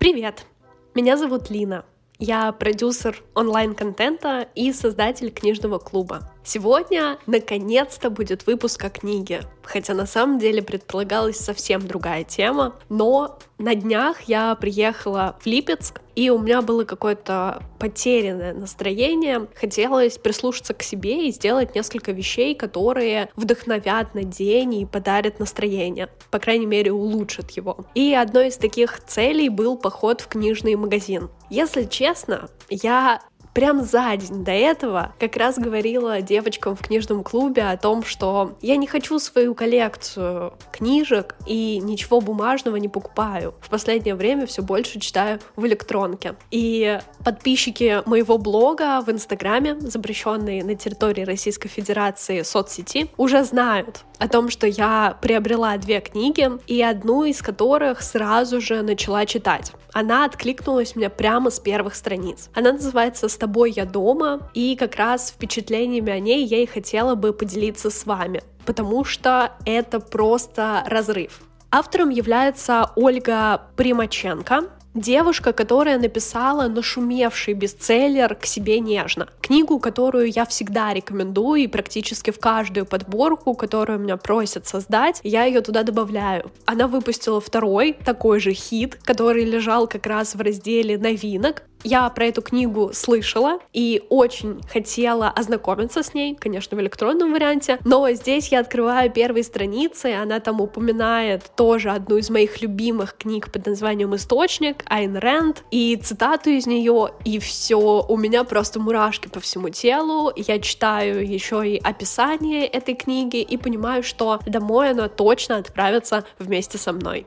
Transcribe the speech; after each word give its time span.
Привет! 0.00 0.46
Меня 0.94 1.18
зовут 1.18 1.50
Лина. 1.50 1.84
Я 2.18 2.52
продюсер 2.52 3.22
онлайн-контента 3.34 4.48
и 4.54 4.72
создатель 4.72 5.30
книжного 5.30 5.78
клуба. 5.78 6.32
Сегодня, 6.42 7.18
наконец-то, 7.26 8.08
будет 8.08 8.46
выпуск 8.46 8.82
о 8.82 8.88
книге, 8.88 9.42
хотя 9.62 9.92
на 9.92 10.06
самом 10.06 10.38
деле 10.38 10.62
предполагалась 10.62 11.36
совсем 11.36 11.86
другая 11.86 12.24
тема, 12.24 12.76
но 12.88 13.38
на 13.58 13.74
днях 13.74 14.22
я 14.22 14.54
приехала 14.54 15.36
в 15.38 15.44
Липецк, 15.44 16.00
и 16.20 16.28
у 16.28 16.38
меня 16.38 16.60
было 16.60 16.84
какое-то 16.84 17.62
потерянное 17.78 18.52
настроение. 18.52 19.48
Хотелось 19.54 20.18
прислушаться 20.18 20.74
к 20.74 20.82
себе 20.82 21.26
и 21.26 21.32
сделать 21.32 21.74
несколько 21.74 22.12
вещей, 22.12 22.54
которые 22.54 23.30
вдохновят 23.36 24.14
на 24.14 24.22
день 24.22 24.74
и 24.74 24.84
подарят 24.84 25.40
настроение. 25.40 26.10
По 26.30 26.38
крайней 26.38 26.66
мере, 26.66 26.92
улучшат 26.92 27.52
его. 27.52 27.86
И 27.94 28.12
одной 28.12 28.48
из 28.48 28.58
таких 28.58 29.02
целей 29.06 29.48
был 29.48 29.78
поход 29.78 30.20
в 30.20 30.26
книжный 30.26 30.74
магазин. 30.74 31.30
Если 31.48 31.84
честно, 31.84 32.50
я 32.68 33.22
прям 33.54 33.84
за 33.84 34.16
день 34.16 34.44
до 34.44 34.52
этого 34.52 35.14
как 35.18 35.36
раз 35.36 35.58
говорила 35.58 36.20
девочкам 36.20 36.76
в 36.76 36.80
книжном 36.80 37.22
клубе 37.22 37.62
о 37.62 37.76
том, 37.76 38.04
что 38.04 38.52
я 38.60 38.76
не 38.76 38.86
хочу 38.86 39.18
свою 39.18 39.54
коллекцию 39.54 40.54
книжек 40.72 41.34
и 41.46 41.78
ничего 41.78 42.20
бумажного 42.20 42.76
не 42.76 42.88
покупаю. 42.88 43.54
В 43.60 43.68
последнее 43.68 44.14
время 44.14 44.46
все 44.46 44.62
больше 44.62 45.00
читаю 45.00 45.40
в 45.56 45.66
электронке. 45.66 46.34
И 46.50 46.98
подписчики 47.24 48.02
моего 48.06 48.38
блога 48.38 49.00
в 49.00 49.10
Инстаграме, 49.10 49.78
запрещенные 49.80 50.64
на 50.64 50.74
территории 50.74 51.22
Российской 51.22 51.68
Федерации 51.68 52.42
соцсети, 52.42 53.10
уже 53.16 53.44
знают 53.44 54.04
о 54.18 54.28
том, 54.28 54.50
что 54.50 54.66
я 54.66 55.16
приобрела 55.22 55.76
две 55.78 56.00
книги, 56.00 56.50
и 56.66 56.82
одну 56.82 57.24
из 57.24 57.40
которых 57.40 58.02
сразу 58.02 58.60
же 58.60 58.82
начала 58.82 59.24
читать. 59.24 59.72
Она 59.92 60.24
откликнулась 60.24 60.94
мне 60.94 61.08
прямо 61.08 61.50
с 61.50 61.58
первых 61.58 61.94
страниц. 61.94 62.48
Она 62.54 62.72
называется 62.72 63.28
«С 63.28 63.36
тобой 63.40 63.72
я 63.72 63.84
дома», 63.84 64.48
и 64.54 64.76
как 64.76 64.96
раз 64.96 65.30
впечатлениями 65.30 66.12
о 66.12 66.20
ней 66.20 66.44
я 66.44 66.62
и 66.62 66.66
хотела 66.66 67.16
бы 67.16 67.32
поделиться 67.32 67.90
с 67.90 68.06
вами, 68.06 68.42
потому 68.64 69.04
что 69.04 69.52
это 69.66 69.98
просто 69.98 70.84
разрыв. 70.86 71.40
Автором 71.72 72.10
является 72.10 72.90
Ольга 72.96 73.62
Примаченко, 73.76 74.68
Девушка, 74.94 75.52
которая 75.52 76.00
написала 76.00 76.66
нашумевший 76.66 77.54
бестселлер 77.54 78.34
«К 78.34 78.44
себе 78.44 78.80
нежно». 78.80 79.28
Книгу, 79.40 79.78
которую 79.78 80.28
я 80.32 80.44
всегда 80.44 80.92
рекомендую 80.92 81.62
и 81.62 81.68
практически 81.68 82.32
в 82.32 82.40
каждую 82.40 82.86
подборку, 82.86 83.54
которую 83.54 84.00
меня 84.00 84.16
просят 84.16 84.66
создать, 84.66 85.20
я 85.22 85.44
ее 85.44 85.60
туда 85.60 85.84
добавляю. 85.84 86.50
Она 86.64 86.88
выпустила 86.88 87.40
второй 87.40 87.92
такой 88.04 88.40
же 88.40 88.52
хит, 88.52 88.96
который 89.04 89.44
лежал 89.44 89.86
как 89.86 90.06
раз 90.08 90.34
в 90.34 90.40
разделе 90.40 90.98
новинок, 90.98 91.62
я 91.84 92.08
про 92.10 92.26
эту 92.26 92.42
книгу 92.42 92.90
слышала 92.92 93.58
и 93.72 94.02
очень 94.08 94.60
хотела 94.72 95.28
ознакомиться 95.28 96.02
с 96.02 96.14
ней, 96.14 96.34
конечно, 96.34 96.76
в 96.76 96.80
электронном 96.80 97.32
варианте, 97.32 97.78
но 97.84 98.10
здесь 98.12 98.48
я 98.48 98.60
открываю 98.60 99.10
первые 99.10 99.44
страницы, 99.44 100.14
она 100.14 100.40
там 100.40 100.60
упоминает 100.60 101.50
тоже 101.56 101.90
одну 101.90 102.16
из 102.16 102.30
моих 102.30 102.60
любимых 102.62 103.16
книг 103.16 103.50
под 103.50 103.66
названием 103.66 104.14
«Источник», 104.14 104.84
Айн 104.86 105.16
Рэнд, 105.16 105.64
и 105.70 105.96
цитату 105.96 106.50
из 106.50 106.66
нее, 106.66 107.10
и 107.24 107.38
все, 107.38 108.04
у 108.06 108.16
меня 108.16 108.44
просто 108.44 108.80
мурашки 108.80 109.28
по 109.28 109.40
всему 109.40 109.68
телу, 109.68 110.32
я 110.36 110.58
читаю 110.58 111.26
еще 111.26 111.66
и 111.66 111.78
описание 111.78 112.66
этой 112.66 112.94
книги 112.94 113.40
и 113.40 113.56
понимаю, 113.56 114.02
что 114.02 114.40
домой 114.46 114.90
она 114.90 115.08
точно 115.08 115.56
отправится 115.56 116.24
вместе 116.38 116.78
со 116.78 116.92
мной. 116.92 117.26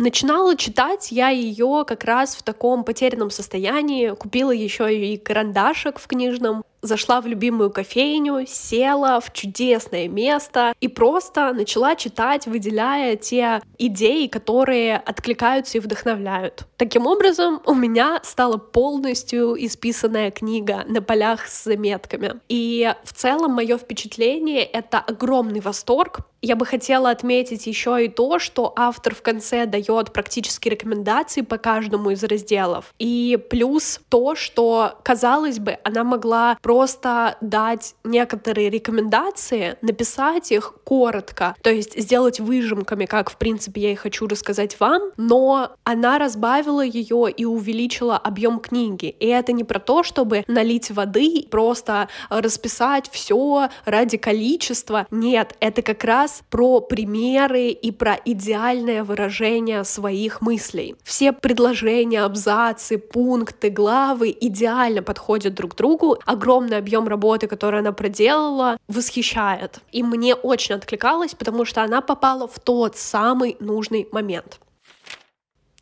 Начинала 0.00 0.56
читать 0.56 1.12
я 1.12 1.28
ее 1.28 1.84
как 1.86 2.04
раз 2.04 2.34
в 2.34 2.42
таком 2.42 2.84
потерянном 2.84 3.28
состоянии, 3.28 4.14
купила 4.14 4.50
еще 4.50 4.90
и 4.96 5.18
карандашик 5.18 5.98
в 5.98 6.06
книжном, 6.06 6.64
зашла 6.80 7.20
в 7.20 7.26
любимую 7.26 7.70
кофейню, 7.70 8.46
села 8.46 9.20
в 9.20 9.30
чудесное 9.34 10.08
место 10.08 10.72
и 10.80 10.88
просто 10.88 11.52
начала 11.52 11.96
читать, 11.96 12.46
выделяя 12.46 13.16
те 13.16 13.60
идеи, 13.76 14.26
которые 14.26 14.96
откликаются 14.96 15.76
и 15.76 15.80
вдохновляют. 15.82 16.64
Таким 16.78 17.06
образом, 17.06 17.60
у 17.66 17.74
меня 17.74 18.20
стала 18.22 18.56
полностью 18.56 19.54
исписанная 19.62 20.30
книга 20.30 20.84
на 20.88 21.02
полях 21.02 21.46
с 21.46 21.64
заметками. 21.64 22.40
И 22.48 22.90
в 23.04 23.12
целом 23.12 23.52
мое 23.52 23.76
впечатление— 23.76 24.64
это 24.64 24.98
огромный 24.98 25.60
восторг. 25.60 26.20
Я 26.42 26.56
бы 26.56 26.64
хотела 26.64 27.10
отметить 27.10 27.66
еще 27.66 28.04
и 28.04 28.08
то, 28.08 28.38
что 28.38 28.72
автор 28.74 29.14
в 29.14 29.20
конце 29.20 29.66
дает 29.66 30.12
практически 30.12 30.68
рекомендации 30.68 31.42
по 31.42 31.58
каждому 31.58 32.10
из 32.10 32.24
разделов. 32.24 32.94
И 32.98 33.38
плюс 33.50 34.00
то, 34.08 34.34
что, 34.34 34.94
казалось 35.02 35.58
бы, 35.58 35.78
она 35.84 36.02
могла 36.02 36.56
просто 36.62 37.36
дать 37.42 37.94
некоторые 38.04 38.70
рекомендации, 38.70 39.76
написать 39.82 40.50
их 40.50 40.74
коротко, 40.84 41.54
то 41.62 41.70
есть 41.70 42.00
сделать 42.00 42.40
выжимками, 42.40 43.04
как, 43.04 43.30
в 43.30 43.36
принципе, 43.36 43.82
я 43.82 43.92
и 43.92 43.94
хочу 43.94 44.26
рассказать 44.26 44.80
вам, 44.80 45.10
но 45.18 45.72
она 45.84 46.18
разбавила 46.18 46.82
ее 46.82 47.30
и 47.30 47.44
увеличила 47.44 48.16
объем 48.16 48.60
книги. 48.60 49.14
И 49.20 49.26
это 49.26 49.52
не 49.52 49.64
про 49.64 49.78
то, 49.78 50.02
чтобы 50.02 50.44
налить 50.46 50.90
воды, 50.90 51.46
просто 51.50 52.08
расписать 52.30 53.10
все 53.10 53.68
ради 53.84 54.16
количества. 54.16 55.06
Нет, 55.10 55.54
это 55.60 55.82
как 55.82 56.02
раз 56.04 56.29
про 56.48 56.80
примеры 56.80 57.68
и 57.68 57.90
про 57.90 58.18
идеальное 58.24 59.04
выражение 59.04 59.84
своих 59.84 60.40
мыслей. 60.40 60.96
Все 61.04 61.32
предложения, 61.32 62.22
абзацы, 62.22 62.98
пункты, 62.98 63.70
главы 63.70 64.36
идеально 64.40 65.02
подходят 65.02 65.54
друг 65.54 65.76
другу. 65.76 66.18
Огромный 66.26 66.78
объем 66.78 67.08
работы, 67.08 67.46
который 67.46 67.80
она 67.80 67.92
проделала, 67.92 68.78
восхищает. 68.88 69.80
И 69.92 70.02
мне 70.02 70.34
очень 70.34 70.74
откликалось, 70.74 71.34
потому 71.34 71.64
что 71.64 71.82
она 71.82 72.00
попала 72.00 72.46
в 72.46 72.58
тот 72.58 72.96
самый 72.96 73.56
нужный 73.60 74.08
момент. 74.12 74.60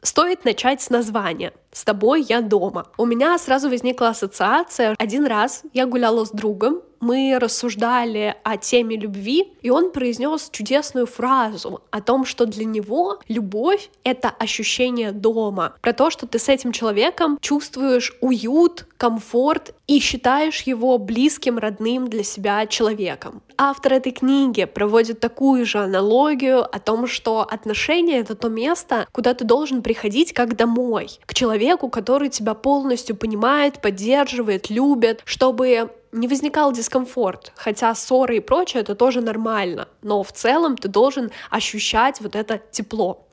Стоит 0.02 0.44
начать 0.44 0.80
с 0.80 0.90
названия. 0.90 1.52
«С 1.72 1.84
тобой 1.84 2.22
я 2.22 2.40
дома». 2.40 2.86
У 2.96 3.04
меня 3.04 3.36
сразу 3.36 3.68
возникла 3.68 4.08
ассоциация. 4.08 4.94
Один 4.98 5.26
раз 5.26 5.62
я 5.72 5.86
гуляла 5.86 6.24
с 6.24 6.30
другом, 6.30 6.82
мы 7.00 7.36
рассуждали 7.40 8.36
о 8.42 8.56
теме 8.56 8.96
любви, 8.96 9.52
и 9.62 9.70
он 9.70 9.90
произнес 9.90 10.48
чудесную 10.50 11.06
фразу 11.06 11.82
о 11.90 12.00
том, 12.00 12.24
что 12.24 12.46
для 12.46 12.64
него 12.64 13.18
любовь— 13.28 13.90
это 14.04 14.28
ощущение 14.28 15.12
дома, 15.12 15.74
про 15.80 15.92
то, 15.92 16.10
что 16.10 16.26
ты 16.26 16.38
с 16.38 16.48
этим 16.48 16.72
человеком 16.72 17.38
чувствуешь 17.40 18.12
уют, 18.20 18.86
комфорт 18.96 19.74
и 19.86 20.00
считаешь 20.00 20.62
его 20.62 20.98
близким, 20.98 21.58
родным 21.58 22.08
для 22.08 22.24
себя 22.24 22.66
человеком. 22.66 23.42
Автор 23.56 23.94
этой 23.94 24.12
книги 24.12 24.64
проводит 24.64 25.20
такую 25.20 25.64
же 25.66 25.78
аналогию 25.78 26.62
о 26.62 26.78
том, 26.78 27.06
что 27.06 27.40
отношения— 27.40 28.18
это 28.20 28.34
то 28.34 28.48
место, 28.48 29.06
куда 29.12 29.34
ты 29.34 29.44
должен 29.44 29.82
приходить 29.82 30.32
как 30.32 30.56
домой, 30.56 31.08
к 31.26 31.34
человеку, 31.34 31.88
который 31.88 32.28
тебя 32.28 32.54
полностью 32.54 33.16
понимает, 33.16 33.80
поддерживает, 33.80 34.70
любит, 34.70 35.22
чтобы 35.24 35.90
не 36.18 36.28
возникал 36.28 36.72
дискомфорт, 36.72 37.52
хотя 37.56 37.94
ссоры 37.94 38.36
и 38.36 38.40
прочее 38.40 38.82
это 38.82 38.94
тоже 38.94 39.20
нормально, 39.20 39.88
но 40.02 40.22
в 40.22 40.32
целом 40.32 40.76
ты 40.76 40.88
должен 40.88 41.30
ощущать 41.50 42.20
вот 42.20 42.34
это 42.34 42.58
тепло. 42.58 43.28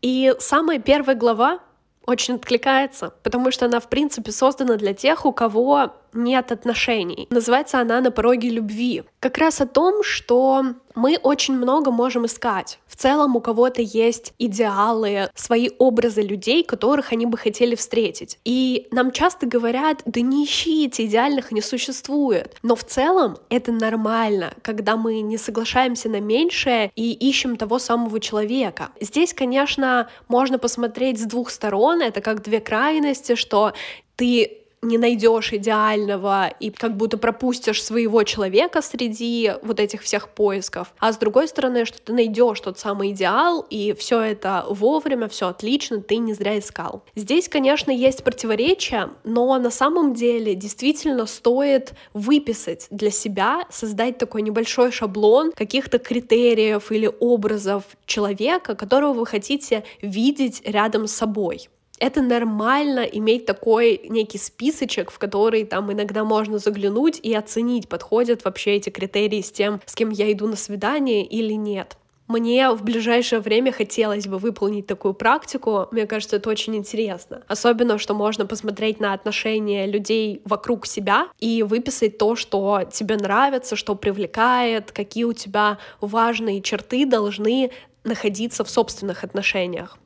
И 0.00 0.34
самая 0.40 0.78
первая 0.78 1.16
глава 1.16 1.60
очень 2.06 2.34
откликается, 2.34 3.14
потому 3.22 3.50
что 3.50 3.66
она, 3.66 3.78
в 3.78 3.88
принципе, 3.88 4.32
создана 4.32 4.76
для 4.76 4.94
тех, 4.94 5.24
у 5.24 5.32
кого 5.32 5.92
нет 6.12 6.52
отношений. 6.52 7.26
Называется 7.30 7.80
она 7.80 8.00
«На 8.00 8.10
пороге 8.10 8.48
любви». 8.48 9.04
Как 9.20 9.38
раз 9.38 9.60
о 9.60 9.66
том, 9.66 10.02
что 10.02 10.64
мы 10.94 11.18
очень 11.22 11.54
много 11.54 11.90
можем 11.90 12.26
искать. 12.26 12.78
В 12.86 12.96
целом 12.96 13.36
у 13.36 13.40
кого-то 13.40 13.80
есть 13.80 14.34
идеалы, 14.38 15.30
свои 15.34 15.70
образы 15.78 16.22
людей, 16.22 16.62
которых 16.64 17.12
они 17.12 17.26
бы 17.26 17.38
хотели 17.38 17.74
встретить. 17.74 18.38
И 18.44 18.88
нам 18.90 19.10
часто 19.12 19.46
говорят, 19.46 20.02
да 20.04 20.20
не 20.20 20.44
ищите, 20.44 21.06
идеальных 21.06 21.52
не 21.52 21.62
существует. 21.62 22.56
Но 22.62 22.76
в 22.76 22.84
целом 22.84 23.38
это 23.48 23.72
нормально, 23.72 24.52
когда 24.62 24.96
мы 24.96 25.20
не 25.20 25.38
соглашаемся 25.38 26.08
на 26.08 26.20
меньшее 26.20 26.90
и 26.94 27.12
ищем 27.12 27.56
того 27.56 27.78
самого 27.78 28.20
человека. 28.20 28.90
Здесь, 29.00 29.32
конечно, 29.32 30.08
можно 30.28 30.58
посмотреть 30.58 31.20
с 31.20 31.24
двух 31.24 31.50
сторон, 31.50 32.02
это 32.02 32.20
как 32.20 32.42
две 32.42 32.60
крайности, 32.60 33.34
что 33.34 33.72
ты 34.16 34.61
не 34.82 34.98
найдешь 34.98 35.52
идеального 35.52 36.48
и 36.48 36.70
как 36.70 36.96
будто 36.96 37.16
пропустишь 37.16 37.82
своего 37.82 38.24
человека 38.24 38.82
среди 38.82 39.52
вот 39.62 39.78
этих 39.78 40.02
всех 40.02 40.28
поисков, 40.28 40.92
а 40.98 41.12
с 41.12 41.18
другой 41.18 41.46
стороны, 41.46 41.84
что 41.84 42.02
ты 42.02 42.12
найдешь 42.12 42.60
тот 42.60 42.80
самый 42.80 43.12
идеал, 43.12 43.64
и 43.70 43.94
все 43.96 44.20
это 44.20 44.66
вовремя, 44.68 45.28
все 45.28 45.48
отлично, 45.48 46.00
ты 46.02 46.16
не 46.16 46.34
зря 46.34 46.58
искал. 46.58 47.04
Здесь, 47.14 47.48
конечно, 47.48 47.92
есть 47.92 48.24
противоречия, 48.24 49.10
но 49.22 49.56
на 49.58 49.70
самом 49.70 50.14
деле 50.14 50.56
действительно 50.56 51.26
стоит 51.26 51.92
выписать 52.12 52.88
для 52.90 53.12
себя, 53.12 53.64
создать 53.70 54.18
такой 54.18 54.42
небольшой 54.42 54.90
шаблон 54.90 55.52
каких-то 55.52 56.00
критериев 56.00 56.90
или 56.90 57.08
образов 57.20 57.84
человека, 58.04 58.74
которого 58.74 59.12
вы 59.12 59.26
хотите 59.26 59.84
видеть 60.00 60.60
рядом 60.64 61.06
с 61.06 61.12
собой 61.12 61.68
это 62.02 62.20
нормально 62.20 63.00
иметь 63.00 63.46
такой 63.46 64.00
некий 64.08 64.38
списочек, 64.38 65.12
в 65.12 65.20
который 65.20 65.64
там 65.64 65.92
иногда 65.92 66.24
можно 66.24 66.58
заглянуть 66.58 67.20
и 67.22 67.32
оценить, 67.32 67.88
подходят 67.88 68.44
вообще 68.44 68.72
эти 68.72 68.90
критерии 68.90 69.40
с 69.40 69.52
тем, 69.52 69.80
с 69.86 69.94
кем 69.94 70.10
я 70.10 70.30
иду 70.32 70.48
на 70.48 70.56
свидание 70.56 71.24
или 71.24 71.52
нет. 71.52 71.96
Мне 72.26 72.70
в 72.72 72.82
ближайшее 72.82 73.38
время 73.38 73.70
хотелось 73.70 74.26
бы 74.26 74.38
выполнить 74.38 74.86
такую 74.86 75.14
практику. 75.14 75.86
Мне 75.92 76.06
кажется, 76.08 76.36
это 76.36 76.50
очень 76.50 76.74
интересно. 76.74 77.44
Особенно, 77.46 77.98
что 77.98 78.14
можно 78.14 78.46
посмотреть 78.46 78.98
на 78.98 79.12
отношения 79.12 79.86
людей 79.86 80.42
вокруг 80.44 80.86
себя 80.86 81.28
и 81.38 81.62
выписать 81.62 82.18
то, 82.18 82.34
что 82.34 82.82
тебе 82.90 83.16
нравится, 83.16 83.76
что 83.76 83.94
привлекает, 83.94 84.90
какие 84.90 85.24
у 85.24 85.34
тебя 85.34 85.78
важные 86.00 86.62
черты 86.62 87.06
должны 87.06 87.70
находиться 88.02 88.64
в 88.64 88.70
собственных 88.70 89.22
отношениях. 89.22 89.98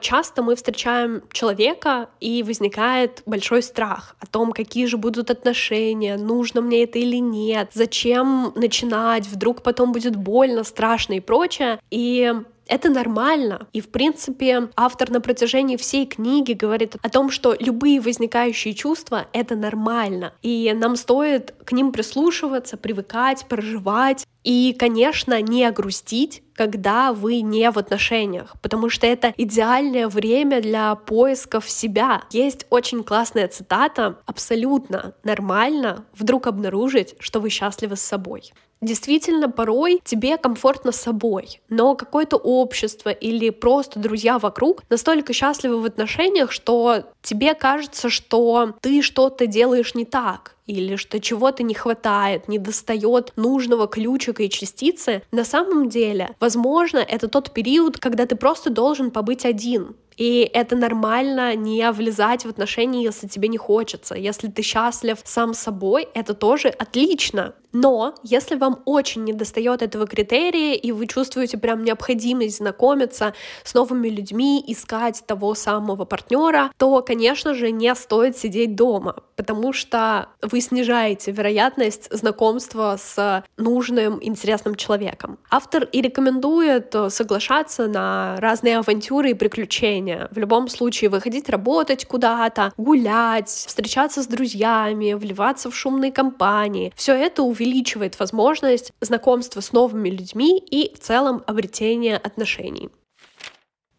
Часто 0.00 0.42
мы 0.42 0.56
встречаем 0.56 1.22
человека, 1.32 2.10
и 2.20 2.42
возникает 2.42 3.22
большой 3.24 3.62
страх 3.62 4.14
о 4.20 4.26
том, 4.26 4.52
какие 4.52 4.86
же 4.86 4.98
будут 4.98 5.30
отношения, 5.30 6.18
нужно 6.18 6.60
мне 6.60 6.84
это 6.84 6.98
или 6.98 7.16
нет, 7.16 7.70
зачем 7.72 8.52
начинать, 8.54 9.26
вдруг 9.26 9.62
потом 9.62 9.92
будет 9.92 10.14
больно, 10.16 10.64
страшно 10.64 11.14
и 11.14 11.20
прочее. 11.20 11.80
И 11.90 12.32
это 12.68 12.90
нормально. 12.90 13.68
И, 13.72 13.80
в 13.80 13.88
принципе, 13.88 14.68
автор 14.76 15.10
на 15.10 15.20
протяжении 15.20 15.76
всей 15.76 16.04
книги 16.06 16.52
говорит 16.52 16.96
о 17.00 17.08
том, 17.08 17.30
что 17.30 17.56
любые 17.58 18.00
возникающие 18.00 18.74
чувства— 18.74 19.26
это 19.32 19.54
нормально. 19.56 20.32
И 20.42 20.72
нам 20.74 20.96
стоит 20.96 21.54
к 21.64 21.72
ним 21.72 21.92
прислушиваться, 21.92 22.76
привыкать, 22.76 23.46
проживать. 23.48 24.26
И, 24.42 24.74
конечно, 24.78 25.40
не 25.40 25.70
грустить, 25.70 26.42
когда 26.56 27.12
вы 27.12 27.42
не 27.42 27.70
в 27.70 27.78
отношениях, 27.78 28.54
потому 28.62 28.88
что 28.88 29.06
это 29.06 29.32
идеальное 29.36 30.08
время 30.08 30.60
для 30.60 30.94
поисков 30.94 31.70
себя. 31.70 32.22
Есть 32.30 32.66
очень 32.70 33.04
классная 33.04 33.48
цитата 33.48 34.18
«Абсолютно 34.26 35.14
нормально 35.22 36.04
вдруг 36.14 36.46
обнаружить, 36.46 37.14
что 37.20 37.40
вы 37.40 37.50
счастливы 37.50 37.96
с 37.96 38.00
собой». 38.00 38.52
Действительно, 38.82 39.48
порой 39.48 40.00
тебе 40.04 40.36
комфортно 40.36 40.92
с 40.92 41.00
собой, 41.00 41.60
но 41.70 41.94
какое-то 41.94 42.36
общество 42.36 43.08
или 43.08 43.48
просто 43.50 43.98
друзья 43.98 44.38
вокруг 44.38 44.82
настолько 44.90 45.32
счастливы 45.32 45.80
в 45.80 45.86
отношениях, 45.86 46.52
что 46.52 47.04
тебе 47.22 47.54
кажется, 47.54 48.10
что 48.10 48.74
ты 48.82 49.00
что-то 49.00 49.46
делаешь 49.46 49.94
не 49.94 50.04
так, 50.04 50.56
или 50.66 50.96
что 50.96 51.20
чего-то 51.20 51.62
не 51.62 51.74
хватает, 51.74 52.48
не 52.48 52.58
достает 52.58 53.32
нужного 53.36 53.86
ключика 53.86 54.42
и 54.42 54.50
частицы, 54.50 55.22
на 55.32 55.44
самом 55.44 55.88
деле, 55.88 56.34
возможно, 56.38 56.98
это 56.98 57.28
тот 57.28 57.52
период, 57.52 57.98
когда 57.98 58.26
ты 58.26 58.36
просто 58.36 58.68
должен 58.68 59.10
побыть 59.10 59.46
один, 59.46 59.96
и 60.16 60.50
это 60.52 60.76
нормально 60.76 61.54
не 61.54 61.90
влезать 61.90 62.44
в 62.44 62.48
отношения, 62.48 63.02
если 63.02 63.26
тебе 63.26 63.48
не 63.48 63.58
хочется. 63.58 64.14
Если 64.14 64.48
ты 64.48 64.62
счастлив 64.62 65.18
сам 65.24 65.54
собой, 65.54 66.08
это 66.14 66.34
тоже 66.34 66.68
отлично. 66.68 67.54
Но 67.72 68.14
если 68.22 68.54
вам 68.54 68.80
очень 68.86 69.24
недостает 69.24 69.82
этого 69.82 70.06
критерия, 70.06 70.74
и 70.74 70.92
вы 70.92 71.06
чувствуете 71.06 71.58
прям 71.58 71.84
необходимость 71.84 72.56
знакомиться 72.58 73.34
с 73.64 73.74
новыми 73.74 74.08
людьми, 74.08 74.64
искать 74.66 75.22
того 75.26 75.54
самого 75.54 76.06
партнера, 76.06 76.70
то, 76.78 77.02
конечно 77.02 77.52
же, 77.52 77.70
не 77.70 77.94
стоит 77.94 78.38
сидеть 78.38 78.76
дома, 78.76 79.16
потому 79.36 79.74
что 79.74 80.28
вы 80.40 80.62
снижаете 80.62 81.32
вероятность 81.32 82.08
знакомства 82.10 82.96
с 82.98 83.44
нужным, 83.58 84.20
интересным 84.22 84.74
человеком. 84.74 85.38
Автор 85.50 85.84
и 85.84 86.00
рекомендует 86.00 86.94
соглашаться 87.08 87.88
на 87.88 88.36
разные 88.38 88.78
авантюры 88.78 89.32
и 89.32 89.34
приключения, 89.34 90.05
решение. 90.06 90.28
В 90.30 90.38
любом 90.38 90.68
случае 90.68 91.10
выходить 91.10 91.48
работать 91.48 92.06
куда-то, 92.06 92.72
гулять, 92.76 93.48
встречаться 93.48 94.22
с 94.22 94.26
друзьями, 94.26 95.14
вливаться 95.14 95.70
в 95.70 95.76
шумные 95.76 96.12
компании. 96.12 96.92
Все 96.96 97.14
это 97.14 97.42
увеличивает 97.42 98.18
возможность 98.18 98.92
знакомства 99.00 99.60
с 99.60 99.72
новыми 99.72 100.10
людьми 100.10 100.58
и 100.58 100.94
в 100.94 101.00
целом 101.00 101.42
обретения 101.46 102.16
отношений. 102.16 102.90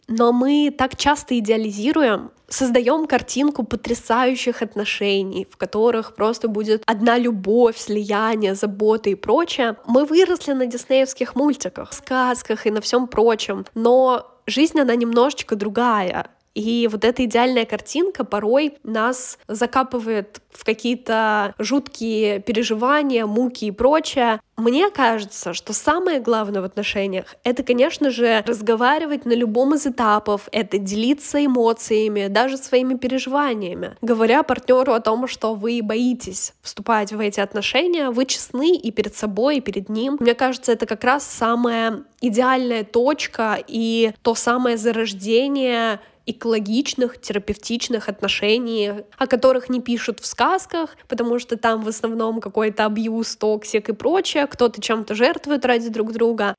Но 0.09 0.31
мы 0.31 0.73
так 0.77 0.95
часто 0.95 1.37
идеализируем, 1.37 2.31
создаем 2.47 3.07
картинку 3.07 3.63
потрясающих 3.63 4.61
отношений, 4.61 5.45
в 5.51 5.57
которых 5.57 6.15
просто 6.15 6.47
будет 6.47 6.81
одна 6.85 7.17
любовь, 7.17 7.77
слияние, 7.77 8.55
забота 8.55 9.09
и 9.09 9.15
прочее. 9.15 9.75
Мы 9.85 10.05
выросли 10.05 10.53
на 10.53 10.65
диснеевских 10.65 11.35
мультиках, 11.35 11.91
сказках 11.91 12.65
и 12.65 12.71
на 12.71 12.79
всем 12.79 13.07
прочем, 13.07 13.65
но 13.75 14.36
жизнь, 14.47 14.79
она 14.79 14.95
немножечко 14.95 15.55
другая. 15.55 16.27
И 16.57 16.89
вот 16.91 17.05
эта 17.05 17.23
идеальная 17.25 17.65
картинка 17.65 18.23
порой 18.23 18.73
нас 18.81 19.37
закапывает 19.47 20.41
в 20.49 20.65
какие-то 20.65 21.53
жуткие 21.59 22.39
переживания, 22.39 23.27
муки 23.27 23.65
и 23.65 23.71
прочее. 23.71 24.41
Мне 24.55 24.89
кажется, 24.89 25.53
что 25.53 25.73
самое 25.73 26.19
главное 26.19 26.61
в 26.61 26.65
отношениях— 26.65 27.25
это, 27.43 27.61
конечно 27.61 28.09
же, 28.09 28.43
разговаривать 28.47 29.25
на 29.25 29.33
любом 29.33 29.75
из 29.75 29.85
этапов, 29.85 30.49
это 30.51 30.79
делиться 30.79 31.45
эмоциями, 31.45 32.25
даже 32.25 32.57
своими 32.57 32.95
переживаниями. 32.95 33.95
Говоря 34.01 34.41
партнеру 34.41 34.93
о 34.93 34.99
том, 34.99 35.27
что 35.27 35.53
вы 35.53 35.81
боитесь 35.83 36.55
вступать 36.63 37.13
в 37.13 37.19
эти 37.19 37.39
отношения, 37.39 38.09
вы 38.09 38.25
честны 38.25 38.75
и 38.75 38.89
перед 38.89 39.15
собой, 39.15 39.57
и 39.57 39.61
перед 39.61 39.89
ним. 39.89 40.17
Мне 40.19 40.33
кажется, 40.33 40.71
это 40.71 40.87
как 40.87 41.03
раз 41.03 41.23
самая 41.23 42.03
идеальная 42.19 42.83
точка 42.83 43.59
и 43.67 44.11
то 44.23 44.33
самое 44.33 44.75
зарождение 44.77 45.99
экологичных, 46.27 47.19
терапевтичных 47.19 48.09
отношений, 48.09 49.05
о 49.17 49.27
которых 49.27 49.69
не 49.69 49.81
пишут 49.81 50.19
в 50.19 50.25
сказках, 50.25 50.95
потому 51.07 51.39
что 51.39 51.57
там 51.57 51.81
в 51.81 51.87
основном 51.87 52.41
какой-то 52.41 52.85
абьюз, 52.85 53.35
toxic 53.37 53.89
и 53.89 53.93
прочее, 53.93 54.45
кто-то 54.45 54.81
чем-то 54.81 55.15
жертвует 55.15 55.65
ради 55.65 55.89
друг 55.89 56.11
друга. 56.11 56.53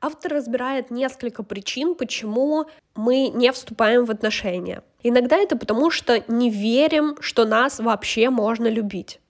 Автор 0.00 0.32
разбирает 0.32 0.90
несколько 0.90 1.42
причин, 1.42 1.94
почему 1.94 2.66
мы 2.94 3.28
не 3.28 3.50
вступаем 3.52 4.04
в 4.04 4.10
отношения. 4.10 4.82
Иногда 5.02 5.36
это 5.36 5.56
потому, 5.56 5.90
что 5.90 6.22
не 6.28 6.50
верим, 6.50 7.16
что 7.20 7.44
нас 7.44 7.78
вообще 7.78 8.28
можно 8.28 8.66
любить. 8.66 9.20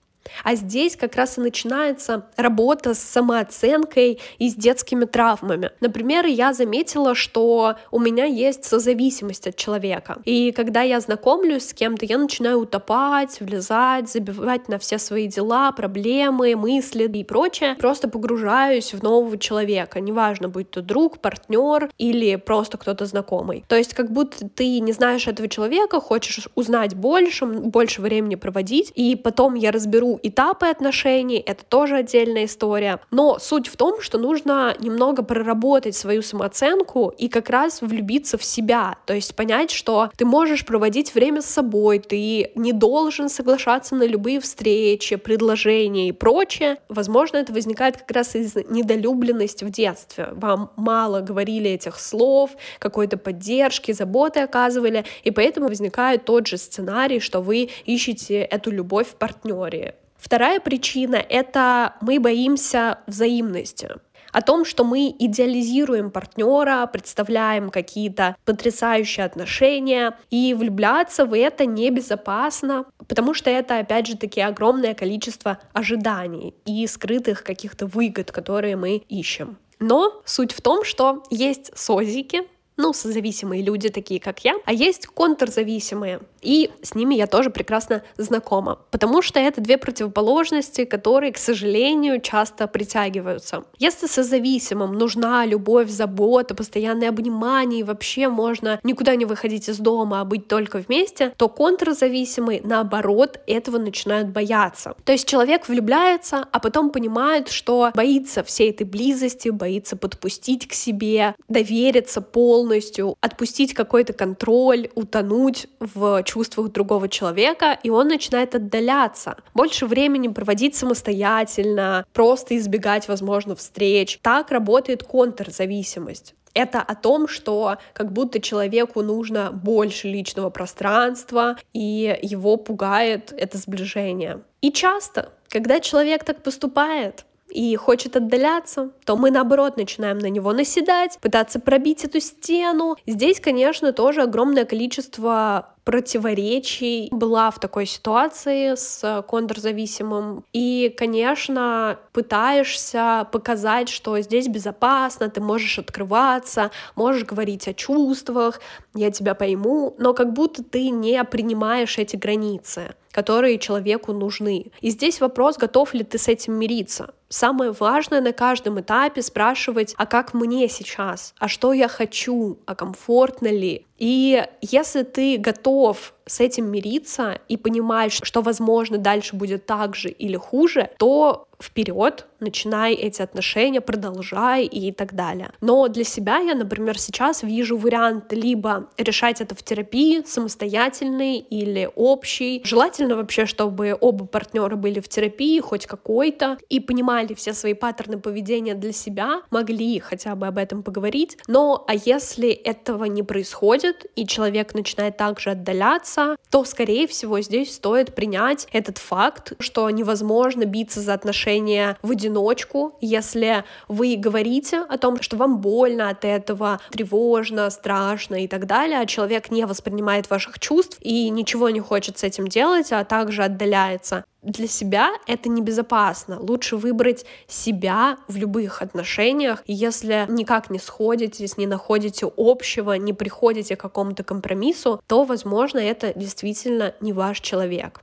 А 0.43 0.55
здесь 0.55 0.95
как 0.95 1.15
раз 1.15 1.37
и 1.37 1.41
начинается 1.41 2.25
работа 2.37 2.93
с 2.93 2.99
самооценкой 2.99 4.19
и 4.37 4.49
с 4.49 4.55
детскими 4.55 5.05
травмами. 5.05 5.71
Например, 5.79 6.25
я 6.25 6.53
заметила, 6.53 7.15
что 7.15 7.75
у 7.91 7.99
меня 7.99 8.25
есть 8.25 8.65
созависимость 8.65 9.47
от 9.47 9.55
человека. 9.55 10.17
И 10.25 10.51
когда 10.51 10.81
я 10.81 10.99
знакомлюсь 10.99 11.69
с 11.69 11.73
кем-то, 11.73 12.05
я 12.05 12.17
начинаю 12.17 12.59
утопать, 12.59 13.39
влезать, 13.39 14.09
забивать 14.09 14.67
на 14.69 14.79
все 14.79 14.97
свои 14.97 15.27
дела, 15.27 15.71
проблемы, 15.71 16.55
мысли 16.55 17.05
и 17.05 17.23
прочее. 17.23 17.75
Просто 17.75 18.07
погружаюсь 18.07 18.93
в 18.93 19.03
нового 19.03 19.37
человека. 19.37 19.99
Неважно, 19.99 20.49
будь 20.49 20.71
то 20.71 20.81
друг, 20.81 21.19
партнер 21.19 21.89
или 21.97 22.35
просто 22.35 22.77
кто-то 22.77 23.05
знакомый. 23.05 23.63
То 23.67 23.75
есть 23.75 23.93
как 23.93 24.11
будто 24.11 24.47
ты 24.49 24.79
не 24.79 24.91
знаешь 24.91 25.27
этого 25.27 25.47
человека, 25.47 25.99
хочешь 25.99 26.47
узнать 26.55 26.95
больше, 26.95 27.45
больше 27.45 28.01
времени 28.01 28.35
проводить, 28.35 28.91
и 28.95 29.15
потом 29.15 29.55
я 29.55 29.71
разберу 29.71 30.14
этапы 30.23 30.67
отношений, 30.67 31.37
это 31.37 31.63
тоже 31.65 31.97
отдельная 31.97 32.45
история. 32.45 32.99
Но 33.11 33.39
суть 33.39 33.67
в 33.67 33.77
том, 33.77 34.01
что 34.01 34.17
нужно 34.17 34.75
немного 34.79 35.23
проработать 35.23 35.95
свою 35.95 36.21
самооценку 36.21 37.13
и 37.17 37.27
как 37.29 37.49
раз 37.49 37.81
влюбиться 37.81 38.37
в 38.37 38.43
себя, 38.43 38.95
то 39.05 39.13
есть 39.13 39.35
понять, 39.35 39.71
что 39.71 40.09
ты 40.17 40.25
можешь 40.25 40.65
проводить 40.65 41.13
время 41.15 41.41
с 41.41 41.45
собой, 41.45 41.99
ты 41.99 42.51
не 42.55 42.73
должен 42.73 43.29
соглашаться 43.29 43.95
на 43.95 44.03
любые 44.03 44.39
встречи, 44.39 45.15
предложения 45.15 46.09
и 46.09 46.11
прочее. 46.11 46.77
Возможно, 46.89 47.37
это 47.37 47.53
возникает 47.53 47.97
как 47.97 48.11
раз 48.11 48.35
из 48.35 48.55
недолюбленности 48.55 49.63
в 49.63 49.71
детстве. 49.71 50.29
Вам 50.31 50.71
мало 50.75 51.21
говорили 51.21 51.69
этих 51.71 51.99
слов, 51.99 52.51
какой-то 52.79 53.17
поддержки, 53.17 53.91
заботы 53.91 54.41
оказывали, 54.41 55.05
и 55.23 55.31
поэтому 55.31 55.67
возникает 55.67 56.25
тот 56.25 56.47
же 56.47 56.57
сценарий, 56.57 57.19
что 57.19 57.41
вы 57.41 57.69
ищете 57.85 58.41
эту 58.41 58.71
любовь 58.71 59.07
в 59.07 59.15
партнере. 59.15 59.95
Вторая 60.25 60.59
причина— 60.59 61.17
это 61.29 61.93
мы 62.01 62.19
боимся 62.19 62.97
взаимности. 63.05 63.89
о 64.31 64.41
том, 64.41 64.65
что 64.65 64.83
мы 64.83 65.15
идеализируем 65.17 66.11
партнера, 66.11 66.85
представляем 66.87 67.69
какие-то 67.69 68.35
потрясающие 68.43 69.25
отношения, 69.25 70.17
и 70.29 70.53
влюбляться 70.53 71.25
в 71.25 71.33
это 71.37 71.65
небезопасно, 71.65 72.85
потому 73.07 73.33
что 73.33 73.49
это, 73.49 73.77
опять 73.77 74.07
же, 74.07 74.17
таки 74.17 74.41
огромное 74.41 74.93
количество 74.93 75.59
ожиданий 75.71 76.53
и 76.65 76.85
скрытых 76.87 77.43
каких-то 77.43 77.85
выгод, 77.85 78.33
которые 78.33 78.75
мы 78.75 78.97
ищем. 79.07 79.57
Но 79.79 80.21
суть 80.25 80.51
в 80.51 80.59
том, 80.59 80.83
что 80.83 81.23
есть 81.29 81.71
созики, 81.77 82.41
ну, 82.77 82.93
созависимые 82.93 83.61
люди, 83.61 83.89
такие 83.89 84.19
как 84.19 84.43
я, 84.43 84.55
а 84.65 84.73
есть 84.73 85.07
контрзависимые, 85.07 86.19
и 86.41 86.69
с 86.81 86.93
ними 86.93 87.15
я 87.15 87.27
тоже 87.27 87.49
прекрасно 87.49 88.03
знакома, 88.17 88.79
потому 88.91 89.21
что 89.21 89.39
это 89.39 89.61
две 89.61 89.77
противоположности, 89.77 90.85
которые, 90.85 91.31
к 91.31 91.37
сожалению, 91.37 92.21
часто 92.21 92.67
притягиваются. 92.67 93.63
Если 93.77 94.07
созависимым 94.07 94.93
нужна 94.93 95.45
любовь, 95.45 95.89
забота, 95.89 96.53
постоянное 96.53 97.09
обнимание, 97.09 97.79
и 97.79 97.83
вообще 97.83 98.29
можно 98.29 98.79
никуда 98.83 99.15
не 99.15 99.25
выходить 99.25 99.69
из 99.69 99.79
дома, 99.79 100.21
а 100.21 100.25
быть 100.25 100.47
только 100.47 100.77
вместе, 100.77 101.33
то 101.37 101.49
контрзависимые, 101.49 102.61
наоборот, 102.63 103.39
этого 103.47 103.77
начинают 103.77 104.29
бояться. 104.29 104.95
То 105.03 105.11
есть 105.13 105.27
человек 105.27 105.67
влюбляется, 105.67 106.47
а 106.51 106.59
потом 106.59 106.89
понимает, 106.89 107.49
что 107.49 107.91
боится 107.95 108.43
всей 108.43 108.69
этой 108.69 108.85
близости, 108.85 109.49
боится 109.49 109.95
подпустить 109.95 110.67
к 110.67 110.73
себе, 110.73 111.35
довериться 111.47 112.21
полностью, 112.21 112.64
полностью 112.65 113.15
отпустить 113.21 113.73
какой-то 113.75 114.13
контроль, 114.13 114.89
утонуть 114.95 115.67
в 115.79 116.23
чувствах 116.23 116.71
другого 116.71 117.07
человека, 117.07 117.77
и 117.83 117.91
он 117.91 118.07
начинает 118.07 118.55
отдаляться. 118.55 119.37
Больше 119.53 119.85
времени 119.85 120.29
проводить 120.29 120.75
самостоятельно, 120.75 122.05
просто 122.11 122.57
избегать, 122.57 123.07
возможно, 123.07 123.55
встреч. 123.55 124.19
Так 124.23 124.49
работает 124.49 125.03
контрзависимость 125.03 126.33
это 126.55 126.81
о 126.81 126.95
том, 126.95 127.27
что 127.27 127.77
как 127.93 128.13
будто 128.13 128.39
человеку 128.39 129.01
нужно 129.01 129.51
больше 129.51 130.07
личного 130.07 130.49
пространства, 130.49 131.57
и 131.73 132.17
его 132.21 132.55
пугает 132.55 133.33
это 133.37 133.57
сближение. 133.57 134.41
И 134.61 134.71
часто, 134.71 135.33
когда 135.49 135.81
человек 135.81 136.23
так 136.23 136.43
поступает, 136.43 137.25
и 137.55 137.75
хочет 137.77 138.17
отдаляться, 138.17 138.91
то 139.05 139.15
мы 139.15 139.31
наоборот 139.31 139.77
начинаем 139.77 140.19
на 140.19 140.29
него 140.29 140.51
наседать, 140.51 141.17
пытаться 141.21 141.59
пробить 141.59 142.03
эту 142.03 142.19
стену. 142.19 142.97
Здесь, 143.07 143.39
конечно, 143.39 143.93
тоже 143.93 144.23
огромное 144.23 144.65
количество 144.65 145.74
противоречий 145.85 147.07
была 147.11 147.51
в 147.51 147.59
такой 147.59 147.85
ситуации 147.85 148.75
с 148.75 149.23
контрзависимым. 149.27 150.43
И, 150.51 150.93
конечно, 150.97 151.99
пытаешься 152.11 153.27
показать, 153.31 153.87
что 153.87 154.19
здесь 154.19 154.47
безопасно, 154.47 155.29
ты 155.29 155.39
можешь 155.39 155.79
открываться, 155.79 156.71
можешь 156.95 157.23
говорить 157.23 157.67
о 157.67 157.73
чувствах, 157.73 158.59
я 158.95 159.11
тебя 159.11 159.35
пойму, 159.35 159.95
но 159.99 160.13
как 160.13 160.33
будто 160.33 160.63
ты 160.63 160.89
не 160.89 161.23
принимаешь 161.23 161.97
эти 161.97 162.15
границы 162.17 162.95
которые 163.15 163.59
человеку 163.59 164.11
нужны. 164.11 164.73
И 164.81 164.89
здесь 164.89 165.21
вопрос, 165.21 165.55
готов 165.57 165.93
ли 165.93 166.03
ты 166.03 166.17
с 166.17 166.27
этим 166.27 166.59
мириться. 166.59 167.13
Самое 167.29 167.71
важное 167.71 168.19
на 168.19 168.33
каждом 168.33 168.81
этапе 168.81 169.21
спрашивать, 169.21 169.95
а 169.97 170.05
как 170.05 170.33
мне 170.33 170.67
сейчас, 170.67 171.33
а 171.39 171.47
что 171.47 171.71
я 171.71 171.87
хочу, 171.87 172.59
а 172.65 172.75
комфортно 172.75 173.47
ли. 173.47 173.85
И 173.97 174.45
если 174.61 175.03
ты 175.03 175.37
готов 175.37 176.13
с 176.27 176.39
этим 176.39 176.71
мириться 176.71 177.39
и 177.47 177.57
понимаешь, 177.57 178.19
что, 178.23 178.41
возможно, 178.41 178.97
дальше 178.97 179.35
будет 179.35 179.65
так 179.65 179.95
же 179.95 180.09
или 180.09 180.37
хуже, 180.37 180.89
то 180.97 181.47
вперед, 181.61 182.25
начинай 182.39 182.93
эти 182.93 183.21
отношения, 183.21 183.81
продолжай 183.81 184.65
и 184.65 184.91
так 184.91 185.15
далее. 185.15 185.51
Но 185.61 185.87
для 185.87 186.03
себя 186.03 186.37
я, 186.37 186.55
например, 186.55 186.99
сейчас 186.99 187.43
вижу 187.43 187.77
вариант 187.77 188.31
либо 188.33 188.89
решать 188.97 189.41
это 189.41 189.55
в 189.55 189.63
терапии, 189.63 190.23
самостоятельный 190.25 191.37
или 191.37 191.89
общий. 191.95 192.61
Желательно 192.63 193.15
вообще, 193.15 193.45
чтобы 193.45 193.97
оба 193.99 194.25
партнера 194.25 194.75
были 194.75 194.99
в 194.99 195.07
терапии, 195.07 195.59
хоть 195.59 195.85
какой-то, 195.85 196.57
и 196.69 196.79
понимали 196.79 197.33
все 197.33 197.53
свои 197.53 197.73
паттерны 197.73 198.19
поведения 198.19 198.73
для 198.73 198.91
себя, 198.91 199.41
могли 199.49 199.99
хотя 199.99 200.35
бы 200.35 200.47
об 200.47 200.57
этом 200.57 200.83
поговорить. 200.83 201.37
Но 201.47 201.83
а 201.87 201.95
если 201.95 202.49
этого 202.49 203.05
не 203.05 203.23
происходит, 203.23 204.05
и 204.15 204.27
человек 204.27 204.73
начинает 204.73 205.17
также 205.17 205.51
отдаляться, 205.51 206.14
то, 206.49 206.63
скорее 206.63 207.07
всего, 207.07 207.41
здесь 207.41 207.75
стоит 207.75 208.15
принять 208.15 208.67
этот 208.71 208.97
факт, 208.97 209.53
что 209.59 209.89
невозможно 209.89 210.65
биться 210.65 211.01
за 211.01 211.13
отношения 211.13 211.97
в 212.01 212.11
одиночку, 212.11 212.97
если 213.01 213.63
вы 213.87 214.15
говорите 214.15 214.79
о 214.79 214.97
том, 214.97 215.21
что 215.21 215.37
вам 215.37 215.59
больно 215.59 216.09
от 216.09 216.25
этого, 216.25 216.79
тревожно, 216.91 217.69
страшно 217.69 218.43
и 218.43 218.47
так 218.47 218.65
далее, 218.65 218.99
а 218.99 219.05
человек 219.05 219.51
не 219.51 219.65
воспринимает 219.65 220.29
ваших 220.29 220.59
чувств 220.59 220.97
и 221.01 221.29
ничего 221.29 221.69
не 221.69 221.79
хочет 221.79 222.17
с 222.17 222.23
этим 222.23 222.47
делать, 222.47 222.91
а 222.91 223.03
также 223.03 223.43
отдаляется 223.43 224.25
для 224.45 224.67
себя 224.67 225.09
это 225.27 225.49
небезопасно. 225.49 226.39
Лучше 226.39 226.77
выбрать 226.77 227.25
себя 227.47 228.17
в 228.27 228.37
любых 228.37 228.81
отношениях. 228.81 229.63
Если 229.67 230.25
никак 230.29 230.69
не 230.69 230.79
сходитесь, 230.79 231.57
не 231.57 231.67
находите 231.67 232.31
общего, 232.37 232.93
не 232.93 233.13
приходите 233.13 233.75
к 233.75 233.81
какому-то 233.81 234.23
компромиссу, 234.23 235.01
то, 235.07 235.23
возможно, 235.23 235.79
это 235.79 236.13
действительно 236.15 236.93
не 237.01 237.13
ваш 237.13 237.41
человек. 237.41 238.01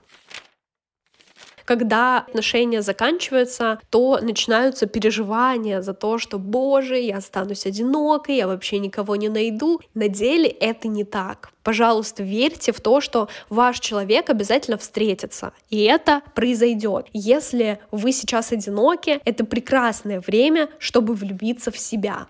Когда 1.64 2.19
отношения 2.19 2.83
заканчиваются, 2.83 3.81
то 3.90 4.19
начинаются 4.21 4.87
переживания 4.87 5.81
за 5.81 5.95
то, 5.95 6.19
что, 6.19 6.38
боже, 6.38 6.99
я 6.99 7.19
останусь 7.19 7.66
одинокой, 7.66 8.37
я 8.37 8.47
вообще 8.47 8.78
никого 8.78 9.16
не 9.16 9.28
найду. 9.28 9.81
На 9.95 10.09
деле 10.09 10.49
это 10.49 10.88
не 10.88 11.04
так. 11.04 11.50
Пожалуйста, 11.62 12.23
верьте 12.23 12.73
в 12.73 12.81
то, 12.81 13.00
что 13.00 13.28
ваш 13.49 13.78
человек 13.78 14.31
обязательно 14.31 14.78
встретится, 14.78 15.52
и 15.71 15.83
это 15.85 16.23
произойдет. 16.35 17.07
Если 17.12 17.78
вы 17.90 18.12
сейчас 18.12 18.52
одиноки, 18.52 19.21
это 19.25 19.45
прекрасное 19.45 20.21
время, 20.21 20.69
чтобы 20.78 21.14
влюбиться 21.14 21.71
в 21.71 21.78
себя. 21.78 22.26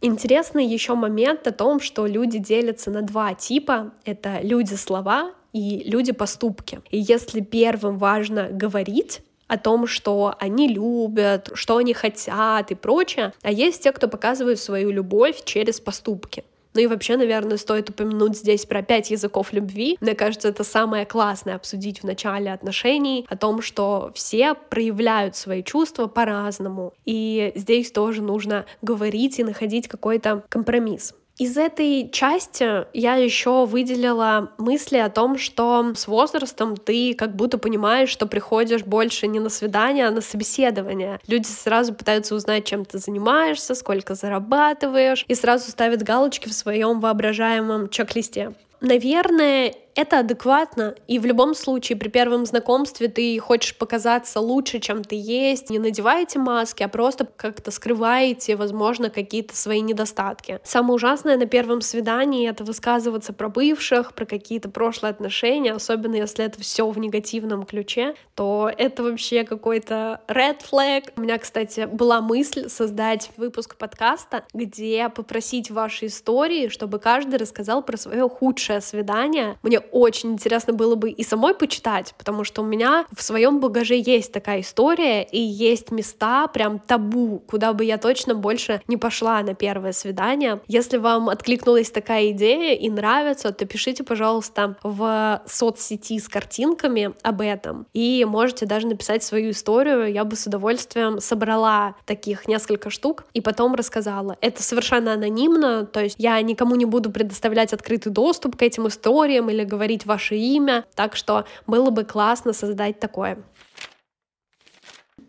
Интересный 0.00 0.66
еще 0.66 0.94
момент 0.94 1.46
о 1.46 1.52
том, 1.52 1.78
что 1.78 2.06
люди 2.06 2.38
делятся 2.38 2.90
на 2.90 3.02
два 3.02 3.34
типа. 3.34 3.92
Это 4.04 4.40
люди-слова 4.42 5.32
и 5.52 5.82
люди-поступки. 5.84 6.80
И 6.90 6.98
если 6.98 7.40
первым 7.40 7.98
важно 7.98 8.48
говорить, 8.50 9.20
о 9.48 9.58
том, 9.58 9.86
что 9.86 10.34
они 10.38 10.66
любят, 10.66 11.50
что 11.52 11.76
они 11.76 11.92
хотят 11.92 12.70
и 12.70 12.74
прочее, 12.74 13.34
а 13.42 13.52
есть 13.52 13.82
те, 13.82 13.92
кто 13.92 14.08
показывает 14.08 14.58
свою 14.58 14.90
любовь 14.90 15.44
через 15.44 15.78
поступки. 15.78 16.44
Ну 16.74 16.80
и 16.80 16.86
вообще, 16.86 17.16
наверное, 17.18 17.58
стоит 17.58 17.90
упомянуть 17.90 18.36
здесь 18.36 18.64
про 18.64 18.82
пять 18.82 19.10
языков 19.10 19.52
любви. 19.52 19.98
Мне 20.00 20.14
кажется, 20.14 20.48
это 20.48 20.64
самое 20.64 21.04
классное 21.04 21.56
обсудить 21.56 22.02
в 22.02 22.04
начале 22.04 22.50
отношений, 22.50 23.26
о 23.28 23.36
том, 23.36 23.60
что 23.60 24.10
все 24.14 24.54
проявляют 24.54 25.36
свои 25.36 25.62
чувства 25.62 26.06
по-разному. 26.06 26.94
И 27.04 27.52
здесь 27.54 27.92
тоже 27.92 28.22
нужно 28.22 28.64
говорить 28.80 29.38
и 29.38 29.44
находить 29.44 29.86
какой-то 29.86 30.44
компромисс. 30.48 31.14
Из 31.38 31.56
этой 31.56 32.10
части 32.10 32.84
я 32.96 33.14
еще 33.14 33.64
выделила 33.64 34.52
мысли 34.58 34.98
о 34.98 35.08
том, 35.08 35.38
что 35.38 35.92
с 35.96 36.06
возрастом 36.06 36.76
ты 36.76 37.14
как 37.14 37.34
будто 37.34 37.56
понимаешь, 37.56 38.10
что 38.10 38.26
приходишь 38.26 38.84
больше 38.84 39.26
не 39.26 39.40
на 39.40 39.48
свидание, 39.48 40.06
а 40.06 40.10
на 40.10 40.20
собеседование. 40.20 41.20
Люди 41.26 41.46
сразу 41.46 41.94
пытаются 41.94 42.34
узнать, 42.34 42.66
чем 42.66 42.84
ты 42.84 42.98
занимаешься, 42.98 43.74
сколько 43.74 44.14
зарабатываешь, 44.14 45.24
и 45.26 45.34
сразу 45.34 45.70
ставят 45.70 46.02
галочки 46.02 46.48
в 46.48 46.52
своем 46.52 47.00
воображаемом 47.00 47.88
чек-листе. 47.88 48.52
Наверное, 48.82 49.74
это 49.94 50.20
адекватно, 50.20 50.94
и 51.06 51.18
в 51.18 51.26
любом 51.26 51.54
случае 51.54 51.98
при 51.98 52.08
первом 52.08 52.46
знакомстве 52.46 53.08
ты 53.08 53.38
хочешь 53.38 53.76
показаться 53.76 54.40
лучше, 54.40 54.78
чем 54.78 55.04
ты 55.04 55.16
есть, 55.16 55.70
не 55.70 55.78
надеваете 55.78 56.38
маски, 56.38 56.82
а 56.82 56.88
просто 56.88 57.26
как-то 57.36 57.70
скрываете, 57.70 58.56
возможно, 58.56 59.10
какие-то 59.10 59.56
свои 59.56 59.80
недостатки. 59.80 60.60
Самое 60.64 60.94
ужасное 60.94 61.36
на 61.36 61.46
первом 61.46 61.80
свидании— 61.80 62.48
это 62.50 62.64
высказываться 62.64 63.32
про 63.32 63.48
бывших, 63.48 64.14
про 64.14 64.24
какие-то 64.24 64.70
прошлые 64.70 65.10
отношения, 65.10 65.72
особенно 65.72 66.16
если 66.16 66.44
это 66.44 66.60
все 66.60 66.88
в 66.88 66.98
негативном 66.98 67.64
ключе, 67.64 68.14
то 68.34 68.70
это 68.76 69.02
вообще 69.02 69.44
какой-то 69.44 70.20
red 70.28 70.58
flag. 70.70 71.12
У 71.16 71.20
меня, 71.20 71.38
кстати, 71.38 71.86
была 71.86 72.20
мысль 72.20 72.68
создать 72.68 73.30
выпуск 73.36 73.76
подкаста, 73.76 74.44
где 74.54 75.08
попросить 75.08 75.70
ваши 75.70 76.06
истории, 76.06 76.68
чтобы 76.68 76.98
каждый 76.98 77.36
рассказал 77.36 77.82
про 77.82 77.96
свое 77.96 78.28
худшее 78.28 78.80
свидание. 78.80 79.58
Мне 79.62 79.81
очень 79.90 80.32
интересно 80.32 80.72
было 80.72 80.94
бы 80.94 81.10
и 81.10 81.24
самой 81.24 81.54
почитать, 81.54 82.14
потому 82.18 82.44
что 82.44 82.62
у 82.62 82.64
меня 82.64 83.06
в 83.16 83.22
своем 83.22 83.60
багаже 83.60 83.94
есть 83.96 84.32
такая 84.32 84.60
история, 84.60 85.22
и 85.22 85.38
есть 85.38 85.90
места 85.90 86.46
прям 86.48 86.78
табу, 86.78 87.42
куда 87.46 87.72
бы 87.72 87.84
я 87.84 87.98
точно 87.98 88.34
больше 88.34 88.82
не 88.88 88.96
пошла 88.96 89.42
на 89.42 89.54
первое 89.54 89.92
свидание. 89.92 90.60
Если 90.68 90.98
вам 90.98 91.28
откликнулась 91.28 91.90
такая 91.90 92.30
идея 92.30 92.74
и 92.74 92.90
нравится, 92.90 93.52
то 93.52 93.64
пишите, 93.66 94.04
пожалуйста, 94.04 94.76
в 94.82 95.42
соцсети 95.46 96.18
с 96.18 96.28
картинками 96.28 97.12
об 97.22 97.40
этом, 97.40 97.86
и 97.92 98.24
можете 98.28 98.66
даже 98.66 98.86
написать 98.86 99.22
свою 99.22 99.50
историю, 99.50 100.12
я 100.12 100.24
бы 100.24 100.36
с 100.36 100.46
удовольствием 100.46 101.20
собрала 101.20 101.94
таких 102.06 102.48
несколько 102.48 102.90
штук 102.90 103.24
и 103.34 103.40
потом 103.40 103.74
рассказала. 103.74 104.36
Это 104.40 104.62
совершенно 104.62 105.14
анонимно, 105.14 105.86
то 105.86 106.02
есть 106.02 106.16
я 106.18 106.40
никому 106.42 106.76
не 106.76 106.84
буду 106.84 107.10
предоставлять 107.10 107.72
открытый 107.72 108.12
доступ 108.12 108.56
к 108.56 108.62
этим 108.62 108.88
историям 108.88 109.50
или 109.50 109.64
говорить 109.72 110.04
ваше 110.04 110.36
имя, 110.36 110.84
так 110.94 111.16
что 111.16 111.46
было 111.66 111.88
бы 111.88 112.04
классно 112.04 112.52
создать 112.52 113.00
такое. 113.00 113.42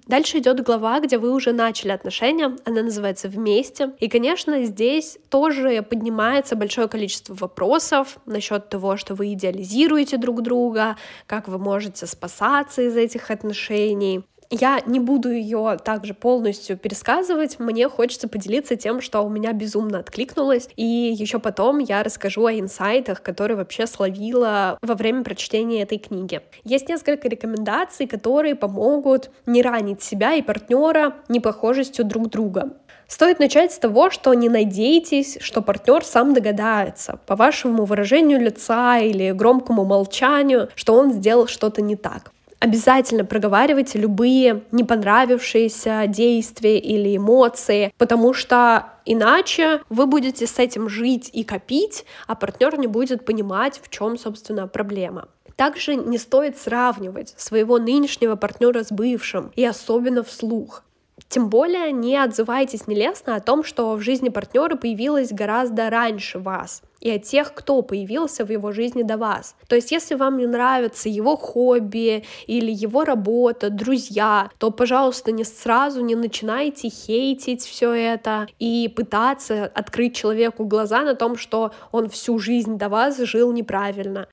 Дальше 0.06 0.40
идет 0.40 0.62
глава, 0.62 1.00
где 1.00 1.18
вы 1.18 1.32
уже 1.32 1.54
начали 1.54 1.92
отношения, 1.92 2.58
она 2.66 2.82
называется 2.82 3.30
«Вместе». 3.30 3.94
И, 4.02 4.10
конечно, 4.10 4.64
здесь 4.64 5.18
тоже 5.30 5.82
поднимается 5.82 6.58
большое 6.58 6.90
количество 6.90 7.34
вопросов 7.34 8.18
насчет 8.26 8.68
того, 8.68 8.98
что 8.98 9.16
вы 9.16 9.32
идеализируете 9.32 10.18
друг 10.18 10.42
друга, 10.42 10.98
как 11.26 11.48
вы 11.48 11.58
можете 11.58 12.06
спасаться 12.06 12.82
из 12.82 12.98
этих 12.98 13.32
отношений. 13.32 14.24
Я 14.56 14.82
не 14.86 15.00
буду 15.00 15.32
ее 15.32 15.80
также 15.84 16.14
полностью 16.14 16.78
пересказывать, 16.78 17.58
мне 17.58 17.90
хочется 17.90 18.28
поделиться 18.28 18.76
тем, 18.76 19.02
что 19.02 19.22
у 19.22 19.30
меня 19.30 19.52
безумно 19.52 19.98
откликнулось, 19.98 20.70
и 20.76 20.86
еще 20.86 21.40
потом 21.40 21.80
я 21.80 22.04
расскажу 22.04 22.46
о 22.46 22.54
инсайтах, 22.54 23.24
которые 23.24 23.58
вообще 23.58 23.88
словила 23.88 24.78
во 24.84 24.94
время 24.94 25.24
прочтения 25.24 25.82
этой 25.82 25.98
книги. 25.98 26.42
Есть 26.64 26.88
несколько 26.88 27.28
рекомендаций, 27.28 28.06
которые 28.06 28.54
помогут 28.54 29.32
не 29.48 29.64
ранить 29.64 30.04
себя 30.04 30.36
и 30.36 30.44
партнера 30.44 31.16
непохожестью 31.30 32.06
друг 32.06 32.30
друга. 32.30 32.74
Стоит 33.08 33.40
начать 33.40 33.72
с 33.72 33.80
того, 33.80 34.12
что 34.12 34.36
не 34.36 34.50
надейтесь, 34.50 35.40
что 35.42 35.64
партнер 35.64 36.06
сам 36.06 36.36
догадается 36.36 37.20
по 37.26 37.36
вашему 37.36 37.86
выражению 37.86 38.40
лица 38.40 39.00
или 39.00 39.32
громкому 39.32 39.84
молчанию, 39.84 40.70
что 40.76 40.94
он 40.94 41.12
сделал 41.12 41.48
что-то 41.48 41.82
не 41.82 41.96
так 41.96 42.32
обязательно 42.64 43.26
проговаривайте 43.26 44.00
любые 44.00 44.64
не 44.72 44.86
понравившиеся 44.86 46.06
действия 46.08 46.80
или 46.80 47.18
эмоции, 47.18 47.94
потому 47.98 48.34
что 48.34 48.94
иначе 49.06 49.82
вы 49.90 50.06
будете 50.06 50.48
с 50.48 50.58
этим 50.60 50.88
жить 50.88 51.30
и 51.34 51.44
копить, 51.44 52.06
а 52.26 52.36
партнер 52.36 52.80
не 52.80 52.88
будет 52.88 53.26
понимать, 53.26 53.82
в 53.84 53.90
чем, 53.90 54.18
собственно, 54.18 54.68
проблема. 54.68 55.28
Также 55.58 55.96
не 55.96 56.18
стоит 56.18 56.58
сравнивать 56.58 57.34
своего 57.38 57.80
нынешнего 57.80 58.38
партнера 58.38 58.84
с 58.84 58.94
бывшим, 58.94 59.52
и 59.58 59.66
особенно 59.66 60.24
вслух. 60.24 60.84
Тем 61.28 61.50
более 61.50 61.92
не 61.92 62.16
отзывайтесь 62.16 62.88
нелестно 62.88 63.36
о 63.36 63.42
том, 63.42 63.66
что 63.66 63.94
в 63.96 64.02
жизни 64.02 64.30
партнера 64.30 64.76
появилось 64.78 65.34
гораздо 65.34 65.90
раньше 65.90 66.40
вас 66.40 66.82
и 67.04 67.10
о 67.10 67.20
тех, 67.20 67.54
кто 67.54 67.82
появился 67.82 68.46
в 68.46 68.50
его 68.50 68.72
жизни 68.72 69.04
до 69.04 69.18
вас. 69.18 69.56
То 69.68 69.76
есть, 69.76 69.92
если 69.92 70.16
вам 70.16 70.38
не 70.38 70.48
нравится 70.48 71.10
его 71.10 71.36
хобби 71.36 72.24
или 72.48 72.72
его 72.72 73.04
работа, 73.04 73.70
друзья, 73.70 74.50
то, 74.58 74.72
пожалуйста, 74.72 75.32
не 75.32 75.44
сразу 75.44 76.02
не 76.02 76.16
начинайте 76.16 76.90
хейтить 76.90 77.66
все 77.66 77.92
это 77.92 78.48
и 78.58 78.92
пытаться 78.96 79.66
открыть 79.66 80.16
человеку 80.16 80.64
глаза 80.66 81.02
на 81.02 81.14
том, 81.16 81.36
что 81.36 81.74
он 81.92 82.08
всю 82.10 82.40
жизнь 82.40 82.78
до 82.78 82.88
вас 82.88 83.18
жил 83.18 83.52
неправильно. 83.52 84.28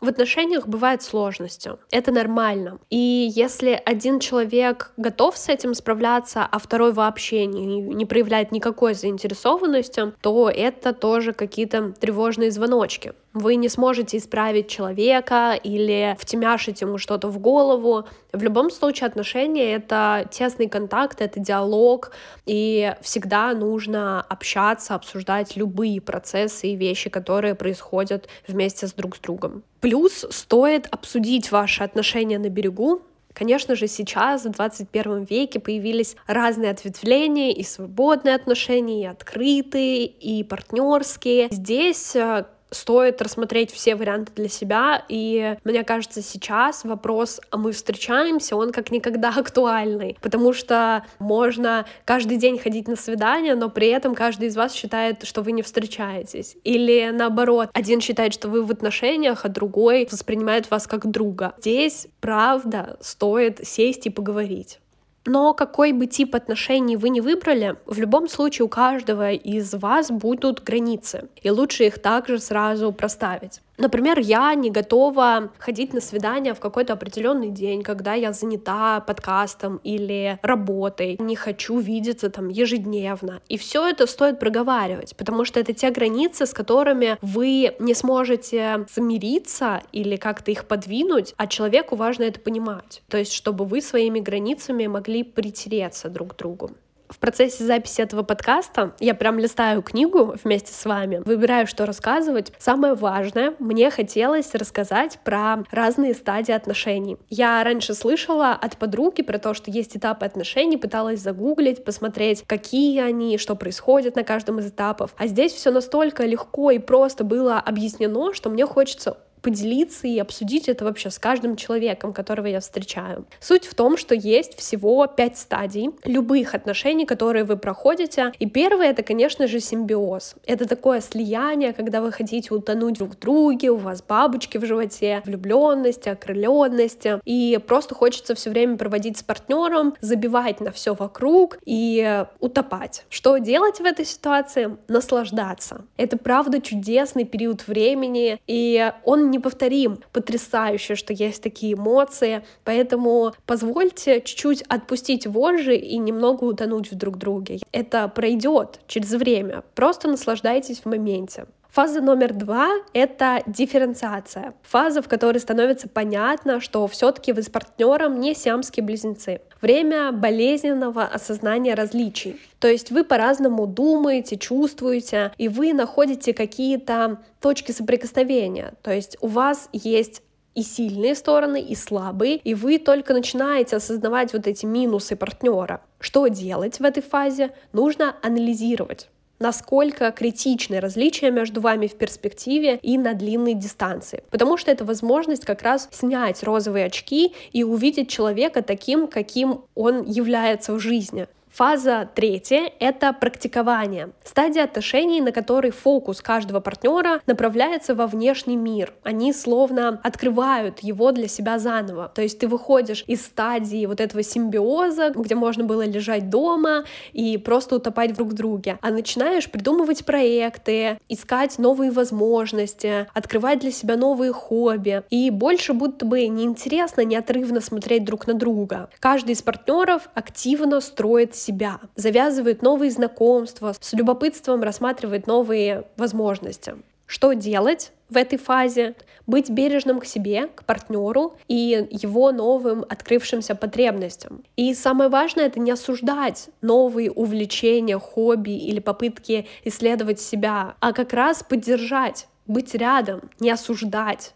В 0.00 0.08
отношениях 0.08 0.68
бывают 0.68 1.02
сложности. 1.02 1.72
Это 1.90 2.12
нормально. 2.12 2.78
И 2.88 3.30
если 3.34 3.80
один 3.84 4.20
человек 4.20 4.92
готов 4.96 5.36
с 5.36 5.48
этим 5.48 5.74
справляться, 5.74 6.46
а 6.48 6.58
второй 6.58 6.92
вообще 6.92 7.46
не, 7.46 7.80
не 7.80 8.06
проявляет 8.06 8.52
никакой 8.52 8.94
заинтересованности, 8.94 10.12
то 10.20 10.48
это 10.48 10.92
тоже 10.92 11.32
какие-то 11.32 11.92
тревожные 11.98 12.52
звоночки. 12.52 13.12
Вы 13.38 13.54
не 13.54 13.68
сможете 13.68 14.16
исправить 14.16 14.68
человека 14.68 15.58
или 15.62 16.16
втемяшить 16.18 16.80
ему 16.80 16.98
что-то 16.98 17.28
в 17.28 17.38
голову. 17.38 18.06
В 18.32 18.42
любом 18.42 18.70
случае 18.70 19.06
отношения— 19.06 19.72
это 19.74 20.26
тесный 20.30 20.68
контакт, 20.68 21.20
это 21.20 21.38
диалог, 21.38 22.10
и 22.46 22.94
всегда 23.00 23.54
нужно 23.54 24.20
общаться, 24.22 24.96
обсуждать 24.96 25.56
любые 25.56 26.00
процессы 26.00 26.68
и 26.68 26.76
вещи, 26.76 27.10
которые 27.10 27.54
происходят 27.54 28.28
вместе 28.48 28.88
с 28.88 28.92
друг 28.92 29.16
с 29.16 29.20
другом. 29.20 29.62
Плюс 29.80 30.26
стоит 30.30 30.88
обсудить 30.90 31.52
ваши 31.52 31.84
отношения 31.84 32.38
на 32.38 32.48
берегу, 32.48 33.02
Конечно 33.38 33.76
же, 33.76 33.86
сейчас, 33.86 34.46
в 34.46 34.50
21 34.50 35.22
веке, 35.22 35.60
появились 35.60 36.16
разные 36.26 36.72
ответвления, 36.72 37.52
и 37.52 37.62
свободные 37.62 38.34
отношения, 38.34 39.02
и 39.02 39.06
открытые, 39.06 40.06
и 40.06 40.42
партнерские. 40.42 41.46
Здесь 41.52 42.16
э, 42.16 42.46
стоит 42.70 43.22
рассмотреть 43.22 43.72
все 43.72 43.96
варианты 43.96 44.32
для 44.34 44.48
себя, 44.48 45.04
и 45.08 45.56
мне 45.64 45.84
кажется, 45.84 46.22
сейчас 46.22 46.84
вопрос, 46.84 47.40
а 47.50 47.56
мы 47.56 47.72
встречаемся, 47.72 48.56
он 48.56 48.72
как 48.72 48.90
никогда 48.90 49.30
актуальный, 49.36 50.16
потому 50.20 50.52
что 50.52 51.04
можно 51.18 51.86
каждый 52.04 52.36
день 52.36 52.58
ходить 52.58 52.88
на 52.88 52.96
свидание, 52.96 53.54
но 53.54 53.70
при 53.70 53.88
этом 53.88 54.14
каждый 54.14 54.48
из 54.48 54.56
вас 54.56 54.72
считает, 54.72 55.24
что 55.24 55.42
вы 55.42 55.52
не 55.52 55.62
встречаетесь. 55.62 56.56
Или 56.64 57.10
наоборот, 57.12 57.70
один 57.72 58.00
считает, 58.00 58.34
что 58.34 58.48
вы 58.48 58.62
в 58.62 58.70
отношениях, 58.70 59.44
а 59.44 59.48
другой 59.48 60.08
воспринимает 60.10 60.70
вас 60.70 60.86
как 60.86 61.10
друга. 61.10 61.54
Здесь, 61.58 62.08
правда, 62.20 62.96
стоит 63.00 63.66
сесть 63.66 64.06
и 64.06 64.10
поговорить. 64.10 64.80
Но 65.28 65.52
какой 65.52 65.92
бы 65.92 66.06
тип 66.06 66.34
отношений 66.34 66.96
вы 66.96 67.10
не 67.10 67.20
выбрали, 67.20 67.76
в 67.84 67.98
любом 67.98 68.28
случае 68.28 68.64
у 68.64 68.68
каждого 68.68 69.32
из 69.32 69.74
вас 69.74 70.10
будут 70.10 70.64
границы, 70.64 71.28
и 71.42 71.50
лучше 71.50 71.84
их 71.84 71.98
также 71.98 72.38
сразу 72.38 72.92
проставить. 72.92 73.60
Например, 73.78 74.18
я 74.18 74.52
не 74.54 74.70
готова 74.70 75.50
ходить 75.58 75.94
на 75.94 76.00
свидание 76.00 76.52
в 76.52 76.60
какой-то 76.60 76.94
определенный 76.94 77.50
день, 77.50 77.82
когда 77.82 78.14
я 78.14 78.32
занята 78.32 79.00
подкастом 79.00 79.80
или 79.84 80.38
работой, 80.42 81.16
не 81.20 81.36
хочу 81.36 81.78
видеться 81.78 82.28
там 82.28 82.48
ежедневно. 82.48 83.40
И 83.48 83.56
все 83.56 83.88
это 83.88 84.08
стоит 84.08 84.40
проговаривать, 84.40 85.16
потому 85.16 85.44
что 85.44 85.60
это 85.60 85.72
те 85.72 85.90
границы, 85.92 86.46
с 86.46 86.52
которыми 86.52 87.18
вы 87.22 87.76
не 87.78 87.94
сможете 87.94 88.86
замириться 88.92 89.82
или 89.92 90.16
как-то 90.16 90.50
их 90.50 90.66
подвинуть, 90.66 91.34
а 91.36 91.46
человеку 91.46 91.94
важно 91.94 92.24
это 92.24 92.40
понимать. 92.40 93.02
То 93.08 93.16
есть, 93.16 93.32
чтобы 93.32 93.64
вы 93.64 93.80
своими 93.80 94.18
границами 94.18 94.88
могли 94.88 95.22
притереться 95.22 96.08
друг 96.08 96.34
к 96.34 96.36
другу 96.36 96.72
в 97.08 97.18
процессе 97.18 97.64
записи 97.64 98.00
этого 98.00 98.22
подкаста 98.22 98.94
я 99.00 99.14
прям 99.14 99.38
листаю 99.38 99.82
книгу 99.82 100.34
вместе 100.42 100.72
с 100.72 100.84
вами, 100.84 101.22
выбираю, 101.24 101.66
что 101.66 101.86
рассказывать. 101.86 102.52
Самое 102.58 102.94
важное, 102.94 103.54
мне 103.58 103.90
хотелось 103.90 104.54
рассказать 104.54 105.18
про 105.24 105.64
разные 105.70 106.14
стадии 106.14 106.52
отношений. 106.52 107.16
Я 107.28 107.62
раньше 107.64 107.94
слышала 107.94 108.52
от 108.52 108.76
подруги 108.76 109.22
про 109.22 109.38
то, 109.38 109.54
что 109.54 109.70
есть 109.70 109.96
этапы 109.96 110.26
отношений, 110.26 110.76
пыталась 110.76 111.20
загуглить, 111.20 111.84
посмотреть, 111.84 112.44
какие 112.46 113.00
они, 113.00 113.38
что 113.38 113.54
происходит 113.54 114.16
на 114.16 114.24
каждом 114.24 114.58
из 114.58 114.68
этапов. 114.68 115.14
А 115.16 115.26
здесь 115.26 115.52
все 115.52 115.70
настолько 115.70 116.24
легко 116.24 116.70
и 116.70 116.78
просто 116.78 117.24
было 117.24 117.58
объяснено, 117.58 118.32
что 118.32 118.50
мне 118.50 118.66
хочется 118.66 119.18
поделиться 119.42 120.06
и 120.06 120.18
обсудить 120.18 120.68
это 120.68 120.84
вообще 120.84 121.10
с 121.10 121.18
каждым 121.18 121.56
человеком, 121.56 122.12
которого 122.12 122.46
я 122.46 122.60
встречаю. 122.60 123.26
Суть 123.40 123.66
в 123.66 123.74
том, 123.74 123.96
что 123.96 124.14
есть 124.14 124.58
всего 124.58 125.06
пять 125.06 125.38
стадий 125.38 125.90
любых 126.04 126.54
отношений, 126.54 127.06
которые 127.06 127.44
вы 127.44 127.56
проходите. 127.56 128.32
И 128.38 128.48
первое— 128.48 128.90
это, 128.90 129.02
конечно 129.02 129.46
же, 129.46 129.60
симбиоз. 129.60 130.34
Это 130.46 130.66
такое 130.66 131.00
слияние, 131.00 131.72
когда 131.72 132.00
вы 132.00 132.12
хотите 132.12 132.54
утонуть 132.54 132.98
друг 132.98 133.10
в 133.10 133.18
друге, 133.18 133.70
у 133.70 133.76
вас 133.76 134.02
бабочки 134.02 134.58
в 134.58 134.64
животе, 134.64 135.22
влюбленности, 135.24 136.08
окрыленности, 136.08 137.20
и 137.24 137.58
просто 137.66 137.94
хочется 137.94 138.34
все 138.34 138.50
время 138.50 138.76
проводить 138.76 139.18
с 139.18 139.22
партнером, 139.22 139.94
забивать 140.00 140.60
на 140.60 140.72
все 140.72 140.94
вокруг 140.94 141.58
и 141.64 142.24
утопать. 142.40 143.04
Что 143.08 143.38
делать 143.38 143.78
в 143.80 143.84
этой 143.84 144.04
ситуации? 144.04 144.76
Наслаждаться. 144.88 145.84
Это 145.96 146.16
правда 146.16 146.60
чудесный 146.60 147.24
период 147.24 147.66
времени, 147.68 148.40
и 148.46 148.92
он 149.04 149.27
неповторим, 149.30 149.98
потрясающе, 150.12 150.94
что 150.94 151.12
есть 151.12 151.42
такие 151.42 151.74
эмоции, 151.74 152.44
поэтому 152.64 153.32
позвольте 153.46 154.20
чуть-чуть 154.20 154.62
отпустить 154.62 155.26
вожжи 155.26 155.76
и 155.76 155.98
немного 155.98 156.44
утонуть 156.44 156.90
в 156.90 156.96
друг 156.96 157.18
друге. 157.18 157.60
Это 157.72 158.08
пройдет 158.08 158.80
через 158.86 159.10
время, 159.10 159.62
просто 159.74 160.08
наслаждайтесь 160.08 160.80
в 160.80 160.86
моменте. 160.86 161.46
Фаза 161.70 162.00
номер 162.00 162.32
два— 162.32 162.70
это 162.94 163.42
дифференциация. 163.46 164.54
Фаза, 164.62 165.02
в 165.02 165.08
которой 165.08 165.38
становится 165.38 165.86
понятно, 165.88 166.60
что 166.60 166.86
все-таки 166.88 167.32
вы 167.32 167.42
с 167.42 167.50
партнером 167.50 168.20
не 168.20 168.34
сиамские 168.34 168.84
близнецы. 168.84 169.42
Время 169.60 170.10
болезненного 170.10 171.04
осознания 171.04 171.74
различий. 171.74 172.40
То 172.58 172.68
есть 172.68 172.90
вы 172.90 173.04
по-разному 173.04 173.66
думаете, 173.66 174.38
чувствуете, 174.38 175.32
и 175.36 175.48
вы 175.48 175.74
находите 175.74 176.32
какие-то 176.32 177.18
точки 177.40 177.72
соприкосновения. 177.72 178.72
То 178.82 178.90
есть 178.90 179.18
у 179.20 179.26
вас 179.26 179.68
есть 179.72 180.22
и 180.54 180.62
сильные 180.62 181.14
стороны, 181.14 181.60
и 181.60 181.74
слабые, 181.76 182.36
и 182.36 182.54
вы 182.54 182.78
только 182.78 183.12
начинаете 183.12 183.76
осознавать 183.76 184.32
вот 184.32 184.46
эти 184.46 184.64
минусы 184.64 185.16
партнера. 185.16 185.82
Что 186.00 186.26
делать 186.28 186.80
в 186.80 186.84
этой 186.84 187.02
фазе? 187.02 187.50
Нужно 187.72 188.16
анализировать 188.22 189.08
насколько 189.38 190.10
критичны 190.10 190.80
различия 190.80 191.30
между 191.30 191.60
вами 191.60 191.86
в 191.86 191.94
перспективе 191.94 192.78
и 192.82 192.98
на 192.98 193.14
длинной 193.14 193.54
дистанции. 193.54 194.22
Потому 194.30 194.56
что 194.56 194.70
это 194.70 194.84
возможность 194.84 195.44
как 195.44 195.62
раз 195.62 195.88
снять 195.92 196.42
розовые 196.42 196.86
очки 196.86 197.34
и 197.52 197.64
увидеть 197.64 198.08
человека 198.08 198.62
таким, 198.62 199.06
каким 199.06 199.62
он 199.74 200.02
является 200.04 200.72
в 200.72 200.80
жизни. 200.80 201.26
Фаза 201.52 202.08
третья— 202.14 202.70
это 202.78 203.12
практикование. 203.12 204.10
Стадия 204.24 204.64
отношений, 204.64 205.20
на 205.20 205.32
которой 205.32 205.70
фокус 205.70 206.20
каждого 206.20 206.60
партнера 206.60 207.20
направляется 207.26 207.94
во 207.94 208.06
внешний 208.06 208.56
мир. 208.56 208.92
Они 209.02 209.32
словно 209.32 210.00
открывают 210.02 210.80
его 210.80 211.12
для 211.12 211.28
себя 211.28 211.58
заново. 211.58 212.12
То 212.14 212.22
есть 212.22 212.38
ты 212.38 212.48
выходишь 212.48 213.04
из 213.06 213.24
стадии 213.24 213.86
вот 213.86 214.00
этого 214.00 214.22
симбиоза, 214.22 215.10
где 215.14 215.34
можно 215.34 215.64
было 215.64 215.84
лежать 215.86 216.30
дома 216.30 216.84
и 217.12 217.38
просто 217.38 217.76
утопать 217.76 218.14
друг 218.14 218.28
в 218.28 218.34
друге, 218.34 218.78
а 218.82 218.90
начинаешь 218.90 219.50
придумывать 219.50 220.04
проекты, 220.04 220.98
искать 221.08 221.58
новые 221.58 221.90
возможности, 221.90 223.08
открывать 223.14 223.60
для 223.60 223.72
себя 223.72 223.96
новые 223.96 224.32
хобби. 224.32 225.02
И 225.10 225.30
больше 225.30 225.72
будто 225.72 226.04
бы 226.04 226.26
неинтересно, 226.26 227.04
неотрывно 227.04 227.60
смотреть 227.60 228.04
друг 228.04 228.26
на 228.26 228.34
друга. 228.34 228.90
Каждый 229.00 229.32
из 229.32 229.42
партнеров 229.42 230.08
активно 230.14 230.80
строит 230.80 231.34
себя, 231.48 231.80
завязывает 231.96 232.62
новые 232.62 232.90
знакомства, 232.90 233.74
с 233.80 233.92
любопытством 233.94 234.62
рассматривает 234.62 235.26
новые 235.26 235.84
возможности. 235.96 236.74
Что 237.06 237.32
делать 237.32 237.92
в 238.10 238.16
этой 238.16 238.38
фазе? 238.38 238.94
Быть 239.26 239.50
бережным 239.50 240.00
к 240.00 240.06
себе, 240.06 240.48
к 240.54 240.64
партнеру 240.64 241.36
и 241.48 241.86
его 241.90 242.32
новым 242.32 242.84
открывшимся 242.88 243.54
потребностям. 243.54 244.42
И 244.56 244.74
самое 244.74 245.10
важное— 245.10 245.46
это 245.46 245.60
не 245.60 245.70
осуждать 245.70 246.48
новые 246.62 247.10
увлечения, 247.10 247.98
хобби 247.98 248.50
или 248.50 248.80
попытки 248.80 249.46
исследовать 249.64 250.20
себя, 250.20 250.76
а 250.80 250.92
как 250.92 251.12
раз 251.12 251.42
поддержать, 251.42 252.26
быть 252.46 252.74
рядом, 252.74 253.20
не 253.40 253.50
осуждать. 253.50 254.34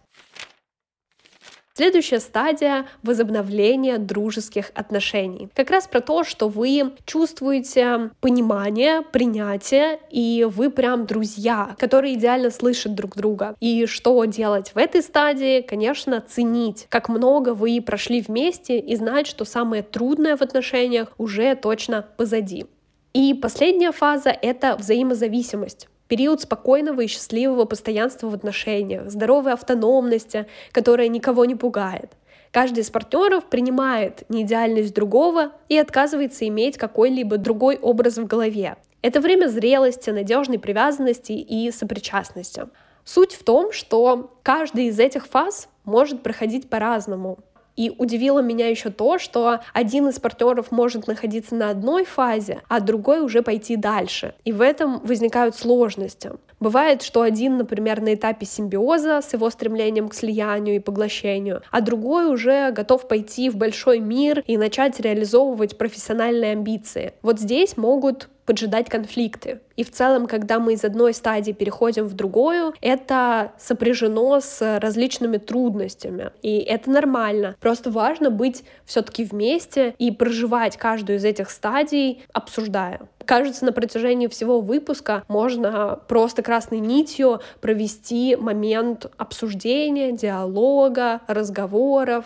Следующая 1.75 2.21
стадия— 2.21 2.87
возобновления 3.03 3.97
дружеских 3.97 4.71
отношений. 4.75 5.49
Как 5.55 5.71
раз 5.71 5.87
про 5.87 6.03
то, 6.03 6.23
что 6.23 6.49
вы 6.49 6.93
чувствуете 7.07 8.11
понимание, 8.21 9.01
принятие, 9.01 9.99
и 10.11 10.47
вы 10.51 10.69
прям 10.69 11.07
друзья, 11.07 11.75
которые 11.79 12.15
идеально 12.15 12.51
слышат 12.51 12.95
друг 12.95 13.17
друга. 13.17 13.57
И 13.61 13.87
что 13.87 14.23
делать 14.27 14.73
в 14.75 14.77
этой 14.77 15.01
стадии? 15.01 15.63
Конечно, 15.63 16.21
ценить, 16.21 16.87
как 16.91 17.09
много 17.09 17.55
вы 17.55 17.81
прошли 17.81 18.21
вместе 18.21 18.79
и 18.79 18.95
знать, 18.95 19.27
что 19.27 19.47
самое 19.47 19.83
трудное 19.83 20.37
в 20.37 20.43
отношениях 20.43 21.09
уже 21.17 21.55
точно 21.55 22.05
позади. 22.19 22.67
И 23.15 23.33
последняя 23.33 23.93
фаза— 23.93 24.31
это 24.43 24.77
взаимозависимость 24.77 25.89
период 26.13 26.43
спокойного 26.43 27.01
и 27.01 27.07
счастливого 27.07 27.65
постоянства 27.65 28.29
в 28.29 28.35
отношениях, 28.35 29.09
здоровой 29.11 29.55
автономности, 29.55 30.45
которая 30.71 31.09
никого 31.09 31.47
не 31.47 31.55
пугает. 31.55 32.13
Каждый 32.51 32.81
из 32.81 32.91
партнеров 32.91 33.47
принимает 33.47 34.25
неидеальность 34.29 34.93
другого 34.93 35.53
и 35.71 35.79
отказывается 35.79 36.47
иметь 36.49 36.77
какой-либо 36.77 37.39
другой 37.39 37.79
образ 37.79 38.19
в 38.19 38.27
голове. 38.27 38.77
Это 39.01 39.23
время 39.23 39.49
зрелости, 39.49 40.11
надежной 40.11 40.59
привязанности 40.59 41.33
и 41.33 41.71
сопричастности. 41.71 42.65
Суть 43.05 43.33
в 43.33 43.43
том, 43.43 43.73
что 43.73 44.35
каждый 44.43 44.89
из 44.89 45.01
этих 45.01 45.27
фаз 45.27 45.71
может 45.85 46.23
проходить 46.23 46.69
по-разному. 46.69 47.39
И 47.77 47.93
удивило 47.97 48.41
меня 48.41 48.69
еще 48.69 48.91
то, 48.91 49.19
что 49.19 49.61
один 49.73 50.09
из 50.09 50.19
партнеров 50.19 50.71
может 50.71 51.07
находиться 51.07 51.55
на 51.55 51.71
одной 51.71 52.05
фазе, 52.05 52.61
а 52.69 52.81
другой 52.81 53.21
уже 53.21 53.43
пойти 53.43 53.77
дальше. 53.77 54.35
И 54.45 54.53
в 54.53 54.61
этом 54.61 55.01
возникают 55.01 55.57
сложности. 55.57 56.33
Бывает, 56.61 57.03
что 57.03 57.23
один, 57.23 57.57
например, 57.57 58.01
на 58.01 58.15
этапе 58.15 58.47
симбиоза 58.47 59.21
с 59.21 59.33
его 59.33 59.51
стремлением 59.51 60.09
к 60.09 60.15
слиянию 60.15 60.77
и 60.77 60.79
поглощению, 60.79 61.63
а 61.71 61.81
другой 61.81 62.33
уже 62.33 62.71
готов 62.71 63.09
пойти 63.09 63.51
в 63.51 63.57
большой 63.57 63.99
мир 63.99 64.45
и 64.47 64.57
начать 64.57 65.01
реализовывать 65.01 65.77
профессиональные 65.77 66.53
амбиции. 66.53 67.15
Вот 67.23 67.41
здесь 67.41 67.77
могут 67.77 68.29
поджидать 68.47 68.89
конфликты. 68.89 69.61
И 69.77 69.85
в 69.85 69.91
целом, 69.91 70.27
когда 70.27 70.59
мы 70.59 70.75
из 70.75 70.85
одной 70.85 71.15
стадии 71.15 71.53
переходим 71.53 72.07
в 72.07 72.15
другую, 72.15 72.75
это 72.81 73.53
сопряжено 73.59 74.41
с 74.41 74.79
различными 74.79 75.39
трудностями. 75.39 76.31
И 76.43 76.59
это 76.59 76.91
нормально. 76.91 77.57
Просто 77.61 77.91
важно 77.91 78.31
быть 78.31 78.65
все-таки 78.85 79.25
вместе 79.25 79.95
и 79.99 80.11
проживать 80.11 80.77
каждую 80.77 81.19
из 81.19 81.25
этих 81.25 81.51
стадий, 81.51 82.25
обсуждая. 82.33 83.01
Кажется, 83.25 83.65
на 83.65 83.73
протяжении 83.73 84.27
всего 84.27 84.61
выпуска 84.61 85.25
можно 85.29 85.99
просто 86.09 86.43
красной 86.43 86.81
нитью 86.81 87.41
провести 87.61 88.37
момент 88.37 89.07
обсуждения, 89.17 90.13
диалога, 90.13 91.21
разговоров 91.27 92.25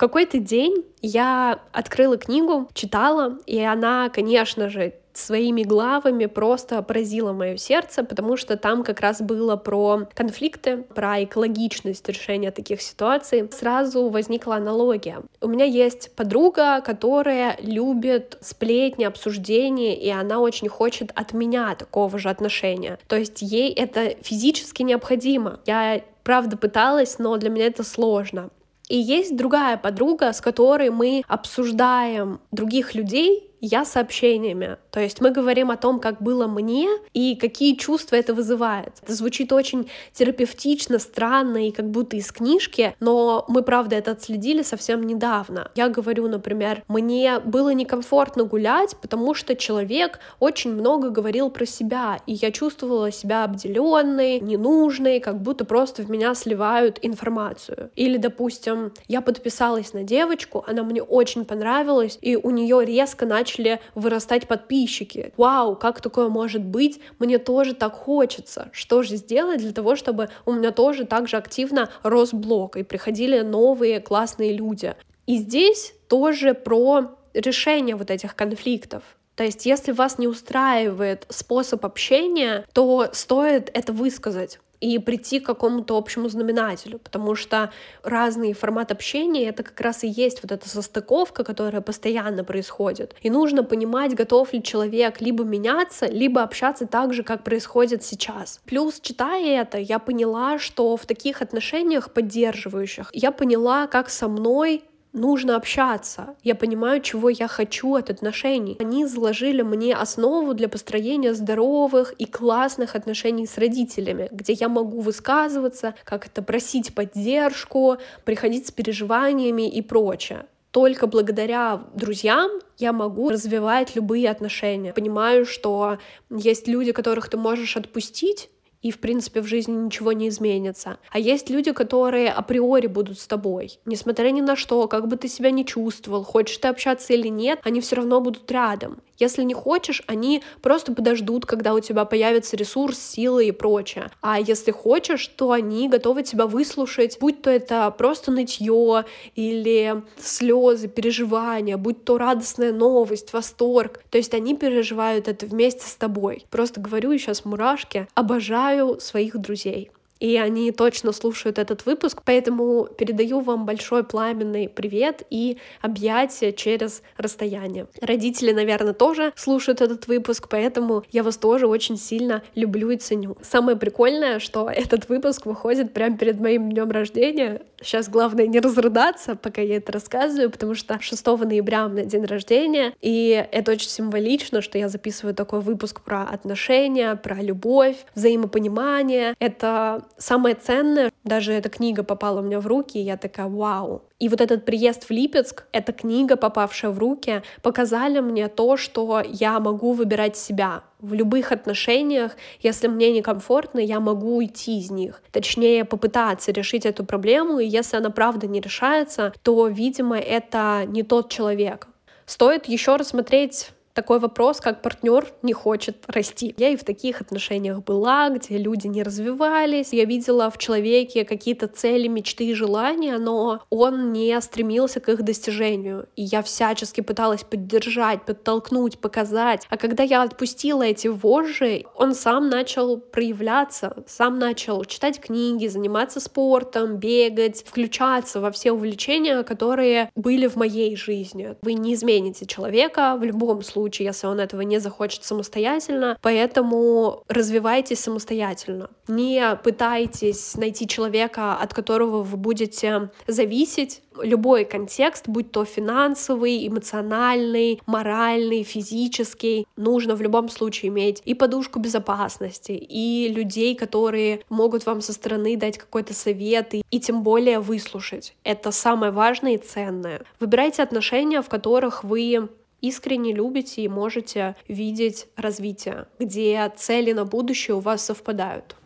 какой-то 0.00 0.38
день 0.38 0.86
я 1.02 1.60
открыла 1.72 2.16
книгу, 2.16 2.70
читала, 2.72 3.38
и 3.44 3.60
она, 3.60 4.08
конечно 4.08 4.70
же, 4.70 4.94
своими 5.12 5.62
главами 5.62 6.24
просто 6.24 6.80
поразила 6.80 7.34
мое 7.34 7.58
сердце, 7.58 8.02
потому 8.02 8.38
что 8.38 8.56
там 8.56 8.82
как 8.82 9.00
раз 9.00 9.20
было 9.20 9.56
про 9.56 10.08
конфликты, 10.14 10.78
про 10.78 11.22
экологичность 11.22 12.08
решения 12.08 12.50
таких 12.50 12.80
ситуаций. 12.80 13.50
Сразу 13.52 14.08
возникла 14.08 14.56
аналогия. 14.56 15.20
У 15.42 15.48
меня 15.48 15.66
есть 15.66 16.16
подруга, 16.16 16.80
которая 16.80 17.58
любит 17.60 18.38
сплетни, 18.40 19.04
обсуждения, 19.04 20.00
и 20.00 20.08
она 20.08 20.40
очень 20.40 20.68
хочет 20.68 21.12
от 21.14 21.34
меня 21.34 21.74
такого 21.74 22.18
же 22.18 22.30
отношения. 22.30 22.98
То 23.06 23.16
есть 23.16 23.42
ей 23.42 23.70
это 23.70 24.14
физически 24.22 24.82
необходимо. 24.82 25.60
Я 25.66 26.00
правда 26.24 26.56
пыталась, 26.56 27.18
но 27.18 27.36
для 27.36 27.50
меня 27.50 27.66
это 27.66 27.84
сложно. 27.84 28.48
И 28.90 28.96
есть 28.96 29.36
другая 29.36 29.76
подруга, 29.76 30.32
с 30.32 30.40
которой 30.40 30.90
мы 30.90 31.22
обсуждаем 31.28 32.40
других 32.50 32.96
людей, 32.96 33.49
я 33.60 33.84
сообщениями. 33.84 34.76
То 34.90 35.00
есть 35.00 35.20
мы 35.20 35.30
говорим 35.30 35.70
о 35.70 35.76
том, 35.76 36.00
как 36.00 36.20
было 36.22 36.46
мне 36.46 36.88
и 37.12 37.36
какие 37.36 37.76
чувства 37.76 38.16
это 38.16 38.34
вызывает. 38.34 38.94
Это 39.02 39.14
звучит 39.14 39.52
очень 39.52 39.90
терапевтично, 40.12 40.98
странно 40.98 41.68
и 41.68 41.70
как 41.70 41.90
будто 41.90 42.16
из 42.16 42.32
книжки, 42.32 42.94
но 43.00 43.44
мы, 43.48 43.62
правда, 43.62 43.96
это 43.96 44.12
отследили 44.12 44.62
совсем 44.62 45.02
недавно. 45.02 45.70
Я 45.74 45.88
говорю, 45.88 46.28
например, 46.28 46.82
мне 46.88 47.38
было 47.40 47.70
некомфортно 47.70 48.44
гулять, 48.44 48.96
потому 49.00 49.34
что 49.34 49.54
человек 49.54 50.20
очень 50.38 50.72
много 50.72 51.10
говорил 51.10 51.50
про 51.50 51.66
себя, 51.66 52.18
и 52.26 52.32
я 52.34 52.50
чувствовала 52.50 53.12
себя 53.12 53.44
обделенной, 53.44 54.40
ненужной, 54.40 55.20
как 55.20 55.40
будто 55.40 55.64
просто 55.64 56.02
в 56.02 56.10
меня 56.10 56.34
сливают 56.34 56.98
информацию. 57.02 57.90
Или, 57.94 58.16
допустим, 58.16 58.92
я 59.08 59.20
подписалась 59.20 59.92
на 59.92 60.02
девочку, 60.02 60.64
она 60.66 60.82
мне 60.82 61.02
очень 61.02 61.44
понравилась, 61.44 62.18
и 62.20 62.36
у 62.36 62.50
нее 62.50 62.84
резко 62.84 63.26
начали 63.26 63.49
начали 63.50 63.80
вырастать 63.94 64.46
подписчики. 64.46 65.32
Вау, 65.36 65.76
как 65.76 66.00
такое 66.00 66.28
может 66.28 66.62
быть? 66.62 67.00
Мне 67.18 67.38
тоже 67.38 67.74
так 67.74 67.94
хочется. 67.94 68.70
Что 68.72 69.02
же 69.02 69.16
сделать 69.16 69.60
для 69.60 69.72
того, 69.72 69.96
чтобы 69.96 70.28
у 70.46 70.52
меня 70.52 70.70
тоже 70.70 71.04
так 71.04 71.28
же 71.28 71.36
активно 71.36 71.90
рос 72.02 72.32
блог 72.32 72.76
и 72.76 72.82
приходили 72.82 73.40
новые 73.40 74.00
классные 74.00 74.52
люди? 74.52 74.94
И 75.26 75.38
здесь 75.38 75.94
тоже 76.08 76.54
про 76.54 77.16
решение 77.34 77.96
вот 77.96 78.10
этих 78.10 78.34
конфликтов. 78.34 79.02
То 79.36 79.44
есть, 79.44 79.64
если 79.64 79.92
вас 79.92 80.18
не 80.18 80.26
устраивает 80.26 81.24
способ 81.28 81.86
общения, 81.86 82.66
то 82.72 83.08
стоит 83.12 83.70
это 83.72 83.92
высказать 83.92 84.58
и 84.80 84.98
прийти 84.98 85.40
к 85.40 85.46
какому-то 85.46 85.96
общему 85.96 86.28
знаменателю, 86.28 86.98
потому 86.98 87.34
что 87.34 87.70
разный 88.02 88.52
формат 88.52 88.90
общения— 88.90 89.48
это 89.48 89.62
как 89.62 89.80
раз 89.80 90.04
и 90.04 90.08
есть 90.08 90.42
вот 90.42 90.52
эта 90.52 90.68
состыковка, 90.68 91.44
которая 91.44 91.82
постоянно 91.82 92.44
происходит. 92.44 93.14
И 93.22 93.30
нужно 93.30 93.62
понимать, 93.62 94.14
готов 94.14 94.52
ли 94.52 94.62
человек 94.62 95.20
либо 95.20 95.44
меняться, 95.44 96.06
либо 96.06 96.42
общаться 96.42 96.86
так 96.86 97.12
же, 97.12 97.22
как 97.22 97.44
происходит 97.44 98.02
сейчас. 98.02 98.60
Плюс, 98.64 99.00
читая 99.00 99.62
это, 99.62 99.78
я 99.78 99.98
поняла, 99.98 100.58
что 100.58 100.96
в 100.96 101.06
таких 101.06 101.42
отношениях 101.42 102.12
поддерживающих 102.12 103.10
я 103.12 103.32
поняла, 103.32 103.86
как 103.86 104.08
со 104.08 104.28
мной 104.28 104.84
нужно 105.12 105.56
общаться. 105.56 106.34
Я 106.42 106.54
понимаю, 106.54 107.00
чего 107.00 107.28
я 107.28 107.48
хочу 107.48 107.94
от 107.94 108.10
отношений. 108.10 108.76
Они 108.80 109.06
заложили 109.06 109.62
мне 109.62 109.94
основу 109.94 110.54
для 110.54 110.68
построения 110.68 111.34
здоровых 111.34 112.12
и 112.18 112.24
классных 112.26 112.94
отношений 112.94 113.46
с 113.46 113.58
родителями, 113.58 114.28
где 114.30 114.52
я 114.52 114.68
могу 114.68 115.00
высказываться, 115.00 115.94
как 116.04 116.26
это 116.26 116.42
просить 116.42 116.94
поддержку, 116.94 117.98
приходить 118.24 118.68
с 118.68 118.70
переживаниями 118.70 119.68
и 119.68 119.82
прочее 119.82 120.46
только 120.70 121.06
благодаря 121.06 121.82
друзьям 121.94 122.50
я 122.78 122.92
могу 122.92 123.30
развивать 123.30 123.96
любые 123.96 124.30
отношения. 124.30 124.92
Понимаю, 124.92 125.44
что 125.44 125.98
есть 126.30 126.68
люди, 126.68 126.92
которых 126.92 127.28
ты 127.28 127.36
можешь 127.36 127.76
отпустить, 127.76 128.50
и, 128.82 128.90
в 128.90 128.98
принципе, 128.98 129.40
в 129.40 129.46
жизни 129.46 129.72
ничего 129.72 130.12
не 130.12 130.28
изменится. 130.28 130.98
А 131.10 131.18
есть 131.18 131.50
люди, 131.50 131.72
которые 131.72 132.30
априори 132.30 132.86
будут 132.86 133.18
с 133.18 133.26
тобой. 133.26 133.78
Несмотря 133.84 134.30
ни 134.30 134.40
на 134.40 134.56
что, 134.56 134.88
как 134.88 135.08
бы 135.08 135.16
ты 135.16 135.28
себя 135.28 135.50
не 135.50 135.66
чувствовал, 135.66 136.24
хочешь 136.24 136.58
ты 136.58 136.68
общаться 136.68 137.12
или 137.12 137.28
нет, 137.28 137.60
они 137.64 137.80
все 137.80 137.96
равно 137.96 138.20
будут 138.20 138.50
рядом. 138.50 139.00
Если 139.18 139.42
не 139.42 139.52
хочешь, 139.52 140.02
они 140.06 140.42
просто 140.62 140.94
подождут, 140.94 141.44
когда 141.44 141.74
у 141.74 141.80
тебя 141.80 142.06
появится 142.06 142.56
ресурс, 142.56 142.98
силы 142.98 143.48
и 143.48 143.52
прочее. 143.52 144.10
А 144.22 144.40
если 144.40 144.70
хочешь, 144.70 145.26
то 145.28 145.52
они 145.52 145.90
готовы 145.90 146.22
тебя 146.22 146.46
выслушать, 146.46 147.18
будь 147.20 147.42
то 147.42 147.50
это 147.50 147.90
просто 147.90 148.30
нытье 148.30 149.04
или 149.36 150.02
слезы, 150.18 150.88
переживания, 150.88 151.76
будь 151.76 152.04
то 152.04 152.16
радостная 152.16 152.72
новость, 152.72 153.34
восторг. 153.34 154.02
То 154.08 154.16
есть 154.16 154.32
они 154.32 154.56
переживают 154.56 155.28
это 155.28 155.44
вместе 155.44 155.86
с 155.86 155.96
тобой. 155.96 156.46
Просто 156.48 156.80
говорю 156.80 157.16
сейчас 157.18 157.44
мурашки. 157.44 158.08
Обожаю 158.14 158.69
своих 159.00 159.38
друзей 159.38 159.90
и 160.20 160.36
они 160.36 160.70
точно 160.70 161.12
слушают 161.12 161.58
этот 161.58 161.86
выпуск, 161.86 162.22
поэтому 162.24 162.86
передаю 162.86 163.40
вам 163.40 163.66
большой 163.66 164.04
пламенный 164.04 164.68
привет 164.68 165.22
и 165.30 165.58
объятия 165.80 166.52
через 166.52 167.02
расстояние. 167.16 167.86
Родители, 168.00 168.52
наверное, 168.52 168.92
тоже 168.92 169.32
слушают 169.34 169.80
этот 169.80 170.06
выпуск, 170.06 170.46
поэтому 170.48 171.02
я 171.10 171.22
вас 171.22 171.38
тоже 171.38 171.66
очень 171.66 171.96
сильно 171.96 172.42
люблю 172.54 172.90
и 172.90 172.96
ценю. 172.96 173.36
Самое 173.42 173.76
прикольное, 173.76 174.38
что 174.38 174.68
этот 174.70 175.08
выпуск 175.08 175.46
выходит 175.46 175.92
прямо 175.94 176.16
перед 176.16 176.38
моим 176.38 176.70
днем 176.70 176.90
рождения. 176.90 177.62
Сейчас 177.80 178.08
главное 178.10 178.46
не 178.46 178.60
разрыдаться, 178.60 179.36
пока 179.36 179.62
я 179.62 179.76
это 179.76 179.92
рассказываю, 179.92 180.50
потому 180.50 180.74
что 180.74 180.98
6 181.00 181.26
ноября 181.26 181.86
у 181.86 181.88
меня 181.88 182.04
день 182.04 182.26
рождения, 182.26 182.92
и 183.00 183.46
это 183.50 183.72
очень 183.72 183.88
символично, 183.88 184.60
что 184.60 184.76
я 184.76 184.88
записываю 184.88 185.34
такой 185.34 185.60
выпуск 185.60 186.02
про 186.02 186.24
отношения, 186.24 187.16
про 187.16 187.36
любовь, 187.36 187.96
взаимопонимание. 188.14 189.34
Это 189.38 190.04
самое 190.16 190.54
ценное, 190.54 191.10
даже 191.24 191.52
эта 191.52 191.68
книга 191.68 192.02
попала 192.02 192.40
у 192.40 192.42
меня 192.42 192.60
в 192.60 192.66
руки, 192.66 192.98
и 192.98 193.02
я 193.02 193.16
такая, 193.16 193.46
вау. 193.46 194.02
И 194.18 194.28
вот 194.28 194.40
этот 194.40 194.64
приезд 194.64 195.04
в 195.04 195.10
Липецк, 195.10 195.64
эта 195.72 195.92
книга, 195.92 196.36
попавшая 196.36 196.90
в 196.90 196.98
руки, 196.98 197.42
показали 197.62 198.20
мне 198.20 198.48
то, 198.48 198.76
что 198.76 199.22
я 199.26 199.58
могу 199.60 199.92
выбирать 199.92 200.36
себя. 200.36 200.82
В 201.00 201.14
любых 201.14 201.52
отношениях, 201.52 202.32
если 202.60 202.88
мне 202.88 203.12
некомфортно, 203.12 203.78
я 203.78 204.00
могу 204.00 204.36
уйти 204.36 204.78
из 204.78 204.90
них. 204.90 205.22
Точнее, 205.32 205.84
попытаться 205.84 206.52
решить 206.52 206.84
эту 206.84 207.04
проблему, 207.04 207.58
и 207.58 207.66
если 207.66 207.96
она 207.96 208.10
правда 208.10 208.46
не 208.46 208.60
решается, 208.60 209.32
то, 209.42 209.66
видимо, 209.68 210.18
это 210.18 210.84
не 210.86 211.02
тот 211.02 211.30
человек. 211.30 211.88
Стоит 212.26 212.66
еще 212.66 212.96
рассмотреть 212.96 213.70
такой 213.94 214.18
вопрос, 214.18 214.60
как 214.60 214.82
партнер 214.82 215.26
не 215.42 215.52
хочет 215.52 215.96
расти. 216.06 216.54
Я 216.56 216.70
и 216.70 216.76
в 216.76 216.84
таких 216.84 217.20
отношениях 217.20 217.82
была, 217.82 218.30
где 218.30 218.56
люди 218.56 218.86
не 218.86 219.02
развивались. 219.02 219.92
Я 219.92 220.04
видела 220.04 220.50
в 220.50 220.58
человеке 220.58 221.24
какие-то 221.24 221.66
цели, 221.66 222.08
мечты 222.08 222.44
и 222.44 222.54
желания, 222.54 223.18
но 223.18 223.62
он 223.70 224.12
не 224.12 224.40
стремился 224.40 225.00
к 225.00 225.08
их 225.08 225.22
достижению. 225.22 226.06
И 226.16 226.22
я 226.22 226.42
всячески 226.42 227.00
пыталась 227.00 227.44
поддержать, 227.44 228.24
подтолкнуть, 228.24 228.98
показать. 228.98 229.66
А 229.68 229.76
когда 229.76 230.02
я 230.02 230.22
отпустила 230.22 230.82
эти 230.82 231.08
вожжи, 231.08 231.84
он 231.94 232.14
сам 232.14 232.48
начал 232.48 232.98
проявляться, 232.98 234.04
сам 234.06 234.38
начал 234.38 234.84
читать 234.84 235.20
книги, 235.20 235.66
заниматься 235.66 236.20
спортом, 236.20 236.96
бегать, 236.96 237.64
включаться 237.66 238.40
во 238.40 238.50
все 238.50 238.72
увлечения, 238.72 239.42
которые 239.42 240.10
были 240.14 240.46
в 240.46 240.56
моей 240.56 240.96
жизни. 240.96 241.56
Вы 241.62 241.74
не 241.74 241.94
измените 241.94 242.46
человека 242.46 243.16
в 243.18 243.24
любом 243.24 243.62
случае, 243.62 243.79
случае, 243.80 244.06
если 244.06 244.26
он 244.26 244.40
этого 244.40 244.60
не 244.60 244.78
захочет 244.78 245.24
самостоятельно. 245.24 246.18
Поэтому 246.20 247.22
развивайтесь 247.28 248.00
самостоятельно. 248.00 248.90
Не 249.08 249.56
пытайтесь 249.64 250.56
найти 250.56 250.86
человека, 250.86 251.54
от 251.54 251.72
которого 251.72 252.22
вы 252.22 252.36
будете 252.36 253.10
зависеть. 253.26 254.02
Любой 254.22 254.64
контекст, 254.64 255.28
будь 255.28 255.50
то 255.50 255.64
финансовый, 255.64 256.66
эмоциональный, 256.66 257.80
моральный, 257.86 258.64
физический, 258.64 259.66
нужно 259.76 260.14
в 260.14 260.20
любом 260.20 260.50
случае 260.50 260.90
иметь 260.90 261.22
и 261.24 261.34
подушку 261.34 261.78
безопасности, 261.78 262.72
и 262.72 263.28
людей, 263.28 263.74
которые 263.74 264.42
могут 264.50 264.84
вам 264.84 265.00
со 265.00 265.12
стороны 265.12 265.56
дать 265.56 265.78
какой-то 265.78 266.12
совет, 266.12 266.74
и, 266.74 266.82
и 266.90 267.00
тем 267.00 267.22
более 267.22 267.60
выслушать. 267.60 268.34
Это 268.44 268.72
самое 268.72 269.10
важное 269.12 269.54
и 269.54 269.58
ценное. 269.58 270.22
Выбирайте 270.38 270.82
отношения, 270.82 271.40
в 271.40 271.48
которых 271.48 272.04
вы 272.04 272.48
искренне 272.80 273.32
любите 273.32 273.82
и 273.82 273.88
можете 273.88 274.56
видеть 274.68 275.26
развитие, 275.36 276.06
где 276.18 276.72
цели 276.76 277.12
на 277.12 277.24
будущее 277.24 277.76
у 277.76 277.80
вас 277.80 278.04
совпадают. 278.04 278.76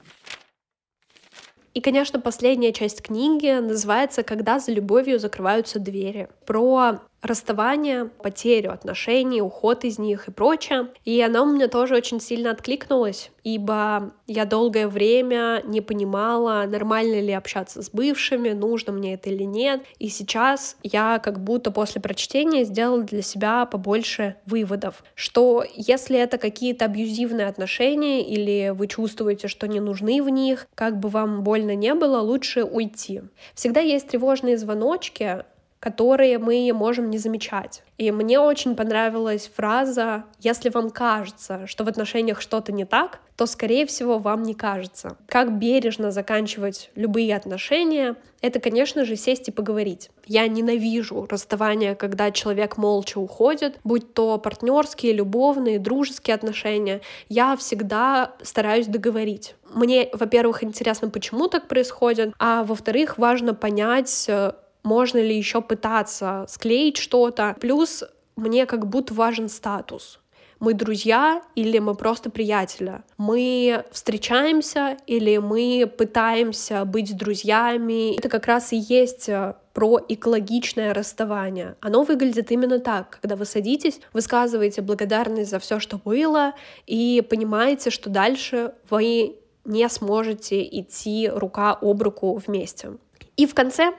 И, 1.75 1.81
конечно, 1.81 2.21
последняя 2.21 2.73
часть 2.73 3.03
книги 3.03 3.59
называется 3.59 4.23
«Когда 4.23 4.61
за 4.61 4.71
любовью 4.71 5.19
закрываются 5.19 5.81
двери». 5.81 6.29
Про 6.47 7.01
расставание, 7.25 8.07
потерю 8.07 8.73
отношений, 8.73 9.41
уход 9.41 9.85
из 9.85 9.99
них 9.99 10.29
и 10.29 10.31
прочее. 10.31 10.89
И 11.05 11.21
она 11.21 11.43
у 11.43 11.47
меня 11.47 11.69
тоже 11.69 11.97
очень 11.97 12.21
сильно 12.21 12.51
откликнулась, 12.51 13.31
ибо 13.43 14.13
я 14.27 14.45
долгое 14.45 14.89
время 14.89 15.63
не 15.65 15.81
понимала, 15.81 16.65
нормально 16.67 17.21
ли 17.21 17.33
общаться 17.33 17.83
с 17.83 17.91
бывшими, 17.91 18.51
нужно 18.51 18.93
мне 18.93 19.15
это 19.15 19.31
или 19.31 19.45
нет. 19.45 19.83
И 19.99 20.09
сейчас 20.09 20.77
я 20.83 21.19
как 21.19 21.43
будто 21.43 21.71
после 21.71 22.01
прочтения 22.01 22.65
сделала 22.65 23.03
для 23.03 23.23
себя 23.23 23.67
побольше 23.67 24.37
выводов, 24.47 25.03
что 25.15 25.65
если 25.75 26.19
это 26.19 26.39
какие-то 26.39 26.85
абьюзивные 26.85 27.47
отношения 27.47 28.23
или 28.23 28.71
вы 28.71 28.87
чувствуете, 28.87 29.49
что 29.49 29.67
не 29.67 29.81
нужны 29.81 30.23
в 30.23 30.29
них, 30.29 30.67
как 30.75 30.99
бы 30.99 31.09
вам 31.09 31.43
больно 31.43 31.75
не 31.75 31.95
было, 31.95 32.21
лучше 32.21 32.65
уйти. 32.65 33.23
Всегда 33.55 33.81
есть 33.81 34.09
тревожные 34.09 34.59
звоночки, 34.59 35.45
которые 35.85 36.39
мы 36.39 36.73
можем 36.73 37.11
не 37.11 37.19
замечать. 37.19 37.83
И 37.99 38.11
мне 38.11 38.41
очень 38.41 38.75
понравилась 38.75 39.51
фраза 39.55 40.25
«Если 40.41 40.71
вам 40.71 40.89
кажется, 40.89 41.67
что 41.67 41.85
в 41.85 41.89
отношениях 41.89 42.41
что-то 42.41 42.73
не 42.73 42.87
так, 42.87 43.21
то, 43.37 43.45
скорее 43.45 43.85
всего, 43.85 44.19
вам 44.19 44.45
не 44.45 44.55
кажется». 44.55 45.19
Как 45.29 45.59
бережно 45.59 46.11
заканчивать 46.11 46.91
любые 46.95 47.37
отношения— 47.37 48.17
это, 48.41 48.61
конечно 48.61 49.05
же, 49.05 49.15
сесть 49.17 49.49
и 49.49 49.53
поговорить. 49.53 50.09
Я 50.27 50.49
ненавижу 50.49 51.27
расставание, 51.29 51.95
когда 51.95 52.31
человек 52.31 52.79
молча 52.79 53.19
уходит, 53.19 53.79
будь 53.85 54.15
то 54.15 54.39
партнерские, 54.39 55.13
любовные, 55.13 55.79
дружеские 55.79 56.35
отношения. 56.35 57.03
Я 57.29 57.57
всегда 57.57 58.33
стараюсь 58.41 58.87
договорить. 58.87 59.55
Мне, 59.75 60.09
во-первых, 60.15 60.65
интересно, 60.65 61.11
почему 61.11 61.49
так 61.49 61.69
происходит, 61.69 62.33
а 62.39 62.65
во-вторых, 62.65 63.19
важно 63.19 63.55
понять, 63.55 64.27
э, 64.29 64.53
можно 64.85 65.19
ли 65.19 65.37
еще 65.37 65.61
пытаться 65.61 66.47
склеить 66.49 66.99
что-то. 66.99 67.57
Плюс 67.59 68.05
мне 68.37 68.67
как 68.67 68.87
будто 68.87 69.15
важен 69.15 69.49
статус. 69.49 70.21
Мы 70.61 70.73
друзья 70.73 71.43
или 71.57 71.79
мы 71.79 71.95
просто 71.95 72.31
приятели? 72.31 73.03
Мы 73.19 73.85
встречаемся 73.91 74.97
или 75.07 75.37
мы 75.39 75.91
пытаемся 75.99 76.85
быть 76.85 77.17
друзьями? 77.17 78.17
Это 78.17 78.29
как 78.29 78.47
раз 78.47 78.73
и 78.73 78.77
есть 78.77 79.29
э, 79.29 79.57
про 79.73 80.01
экологичное 80.09 80.95
расставание. 80.95 81.77
Оно 81.81 82.05
выглядит 82.05 82.51
именно 82.53 82.79
так, 82.79 83.19
когда 83.21 83.37
вы 83.37 83.45
садитесь, 83.45 84.01
высказываете 84.13 84.81
благодарность 84.81 85.51
за 85.51 85.59
все, 85.59 85.81
что 85.81 85.99
было, 85.99 86.55
и 86.87 87.23
понимаете, 87.29 87.91
что 87.91 88.09
дальше 88.09 88.73
вы 88.89 89.37
не 89.65 89.89
сможете 89.89 90.63
идти 90.63 91.29
рука 91.29 91.77
об 91.81 92.01
руку 92.03 92.41
вместе. 92.47 92.93
И 93.37 93.47
в 93.47 93.55
конце 93.55 93.93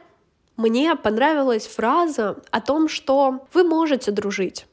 мне 0.58 0.96
понравилась 0.96 1.68
фраза 1.68 2.38
о 2.52 2.62
том, 2.62 2.88
что 2.88 3.46
вы 3.54 3.64
можете 3.64 4.12
дружить. 4.12 4.66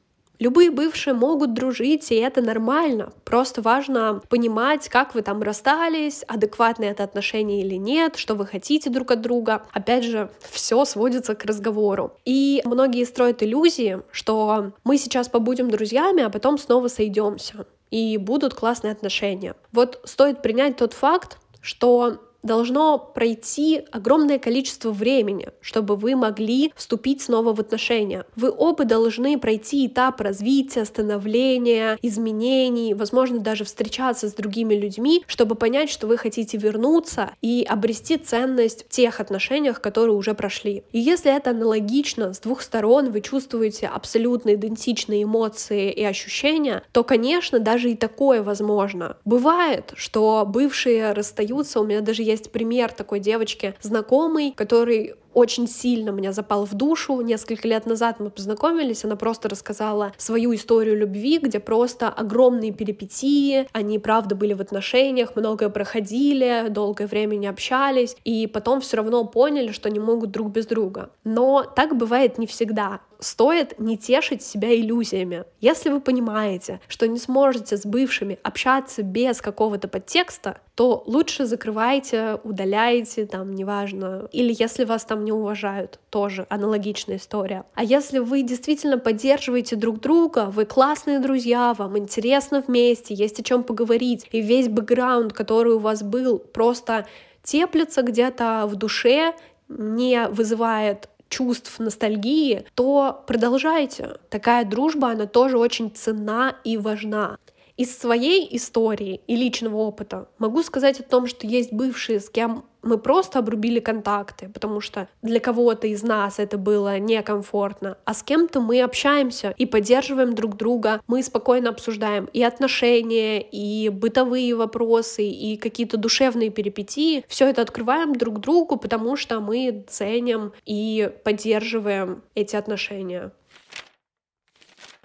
Любые 0.42 0.73
бывшие 0.73 1.14
могут 1.14 1.55
дружить, 1.55 2.11
и 2.11 2.16
это 2.16 2.42
нормально. 2.42 3.12
Просто 3.23 3.62
важно 3.62 4.21
понимать, 4.29 4.88
как 4.88 5.14
вы 5.14 5.23
там 5.23 5.40
расстались, 5.40 6.25
адекватные 6.27 6.90
это 6.90 7.05
отношения 7.05 7.61
или 7.61 7.77
нет, 7.77 8.16
что 8.16 8.35
вы 8.35 8.45
хотите 8.47 8.90
друг 8.90 9.12
от 9.12 9.21
друга. 9.21 9.62
Опять 9.73 10.03
же, 10.03 10.31
все 10.51 10.85
сводится 10.85 11.37
к 11.37 11.45
разговору. 11.45 12.14
И 12.25 12.61
многие 12.64 13.05
строят 13.05 13.45
иллюзии, 13.45 14.01
что 14.11 14.73
мы 14.83 14.99
сейчас 14.99 15.29
побудем 15.29 15.71
друзьями, 15.71 16.25
а 16.25 16.29
потом 16.29 16.59
снова 16.59 16.88
сойдемся 16.88 17.66
и 17.92 18.16
будут 18.16 18.55
классные 18.55 18.92
отношения. 18.95 19.55
Вот 19.71 20.01
стоит 20.03 20.42
принять 20.42 20.77
тот 20.77 20.92
факт, 20.92 21.38
что 21.61 22.18
должно 22.42 22.98
пройти 22.98 23.83
огромное 23.90 24.38
количество 24.38 24.90
времени, 24.90 25.48
чтобы 25.61 25.96
вы 25.96 26.16
могли 26.16 26.72
вступить 26.76 27.22
снова 27.22 27.55
в 27.55 27.61
отношения. 27.61 28.24
Вы 28.37 28.52
оба 28.57 28.85
должны 28.85 29.38
пройти 29.38 29.87
этап 29.87 30.20
развития, 30.20 30.85
становления, 30.85 31.98
изменений, 32.02 32.94
возможно, 32.94 33.38
даже 33.38 33.64
встречаться 33.64 34.28
с 34.28 34.35
другими 34.35 34.74
людьми, 34.74 35.24
чтобы 35.26 35.55
понять, 35.55 35.90
что 35.90 36.07
вы 36.07 36.16
хотите 36.16 36.59
вернуться 36.59 37.31
и 37.40 37.64
обрести 37.68 38.16
ценность 38.16 38.87
в 38.87 38.88
тех 38.88 39.20
отношениях, 39.20 39.81
которые 39.81 40.16
уже 40.16 40.35
прошли. 40.35 40.85
И 40.92 40.98
если 40.98 41.35
это 41.35 41.50
аналогично 41.50 42.33
с 42.33 42.40
двух 42.40 42.62
сторон, 42.62 43.11
вы 43.11 43.20
чувствуете 43.20 43.87
абсолютно 43.87 44.55
идентичные 44.55 45.24
эмоции 45.24 45.90
и 45.92 46.05
ощущения, 46.05 46.83
то, 46.92 47.05
конечно, 47.05 47.59
даже 47.59 47.90
и 47.90 47.96
такое 47.96 48.42
возможно. 48.42 49.16
Бывает, 49.24 49.92
что 49.96 50.44
бывшие 50.46 51.12
расстаются, 51.12 51.81
у 51.81 51.85
меня 51.85 52.00
даже 52.00 52.22
есть 52.22 52.32
пример 52.40 52.92
такой 52.92 53.21
девочки 53.21 53.75
знакомый, 53.83 54.53
который 54.53 55.14
очень 55.35 55.68
сильно 55.68 56.11
меня 56.11 56.33
запал 56.33 56.64
в 56.66 56.75
душу. 56.75 57.21
Несколько 57.21 57.68
лет 57.68 57.87
назад 57.87 58.21
мы 58.21 58.31
познакомились, 58.31 59.05
она 59.05 59.16
просто 59.16 59.49
рассказала 59.49 60.12
свою 60.16 60.55
историю 60.55 60.97
любви, 60.99 61.38
где 61.38 61.61
просто 61.61 62.09
огромные 62.09 62.73
перипетии, 62.73 63.68
они 63.73 63.99
правда 63.99 64.35
были 64.35 64.55
в 64.55 64.61
отношениях, 64.61 65.37
многое 65.37 65.68
проходили, 65.68 66.66
долгое 66.68 67.07
время 67.07 67.37
не 67.37 67.47
общались, 67.47 68.16
и 68.25 68.47
потом 68.47 68.81
все 68.81 68.99
равно 68.99 69.25
поняли, 69.25 69.73
что 69.73 69.90
не 69.90 70.01
могут 70.01 70.31
друг 70.31 70.49
без 70.49 70.66
друга. 70.66 71.11
Но 71.25 71.64
так 71.64 71.97
бывает 71.97 72.38
не 72.38 72.47
всегда 72.47 73.01
стоит 73.23 73.79
не 73.79 73.97
тешить 73.97 74.42
себя 74.42 74.75
иллюзиями. 74.75 75.45
Если 75.61 75.90
вы 75.90 76.01
понимаете, 76.01 76.81
что 76.88 77.07
не 77.09 77.18
сможете 77.18 77.77
с 77.77 77.87
бывшими 77.87 78.38
общаться 78.42 79.03
без 79.03 79.40
какого-то 79.40 79.88
подтекста, 79.88 80.59
то 80.75 81.03
лучше 81.07 81.47
закрывайте, 81.47 82.38
удаляйте, 82.45 83.27
там, 83.27 83.55
неважно. 83.55 84.29
Или 84.33 84.55
если 84.59 84.85
вас 84.85 85.05
не 85.22 85.32
уважают, 85.32 85.98
тоже 86.11 86.46
аналогичная 86.50 87.16
история. 87.16 87.64
А 87.74 87.85
если 87.85 88.18
вы 88.18 88.42
действительно 88.42 88.98
поддерживаете 88.98 89.76
друг 89.76 90.00
друга, 90.00 90.46
вы 90.46 90.64
классные 90.64 91.18
друзья, 91.18 91.74
вам 91.74 91.98
интересно 91.98 92.62
вместе, 92.66 93.14
есть 93.14 93.40
о 93.40 93.42
чем 93.42 93.62
поговорить, 93.62 94.26
и 94.32 94.40
весь 94.40 94.68
бэкграунд, 94.68 95.32
который 95.32 95.74
у 95.74 95.78
вас 95.78 96.02
был, 96.02 96.38
просто 96.38 97.06
теплится 97.42 98.02
где-то 98.02 98.66
в 98.66 98.76
душе, 98.76 99.35
не 99.68 100.28
вызывает 100.28 101.08
чувств 101.28 101.78
ностальгии, 101.78 102.66
то 102.74 103.24
продолжайте. 103.26 104.18
Такая 104.28 104.64
дружба, 104.66 105.11
она 105.12 105.26
тоже 105.26 105.58
очень 105.58 105.90
ценна 105.90 106.56
и 106.62 106.76
важна. 106.76 107.38
Из 107.76 107.96
своей 107.96 108.54
истории 108.54 109.22
и 109.26 109.35
личного 109.35 109.76
опыта 109.76 110.28
могу 110.38 110.62
сказать 110.62 111.00
о 111.00 111.04
том, 111.04 111.26
что 111.26 111.46
есть 111.46 111.72
бывшие, 111.72 112.20
с 112.20 112.28
кем 112.28 112.64
мы 112.82 112.98
просто 112.98 113.38
обрубили 113.38 113.80
контакты, 113.80 114.48
потому 114.48 114.80
что 114.80 115.08
для 115.22 115.40
кого-то 115.40 115.87
из 115.87 116.02
нас 116.02 116.38
это 116.38 116.58
было 116.58 116.98
некомфортно, 116.98 117.96
а 118.04 118.14
с 118.14 118.22
кем-то 118.22 118.61
мы 118.61 118.82
общаемся 118.82 119.54
и 119.56 119.66
поддерживаем 119.66 120.35
друг 120.35 120.56
друга, 120.56 121.00
мы 121.06 121.22
спокойно 121.22 121.70
обсуждаем 121.70 122.26
и 122.32 122.42
отношения, 122.42 123.40
и 123.40 123.88
бытовые 123.88 124.54
вопросы, 124.54 125.24
и 125.24 125.56
какие-то 125.56 125.96
душевные 125.96 126.50
перипетии. 126.50 127.24
Все 127.28 127.48
это 127.48 127.62
открываем 127.62 128.14
друг 128.14 128.40
другу, 128.40 128.76
потому 128.76 129.16
что 129.16 129.40
мы 129.40 129.85
ценим 129.88 130.52
и 130.66 131.11
поддерживаем 131.24 132.22
эти 132.35 132.56
отношения. 132.56 133.32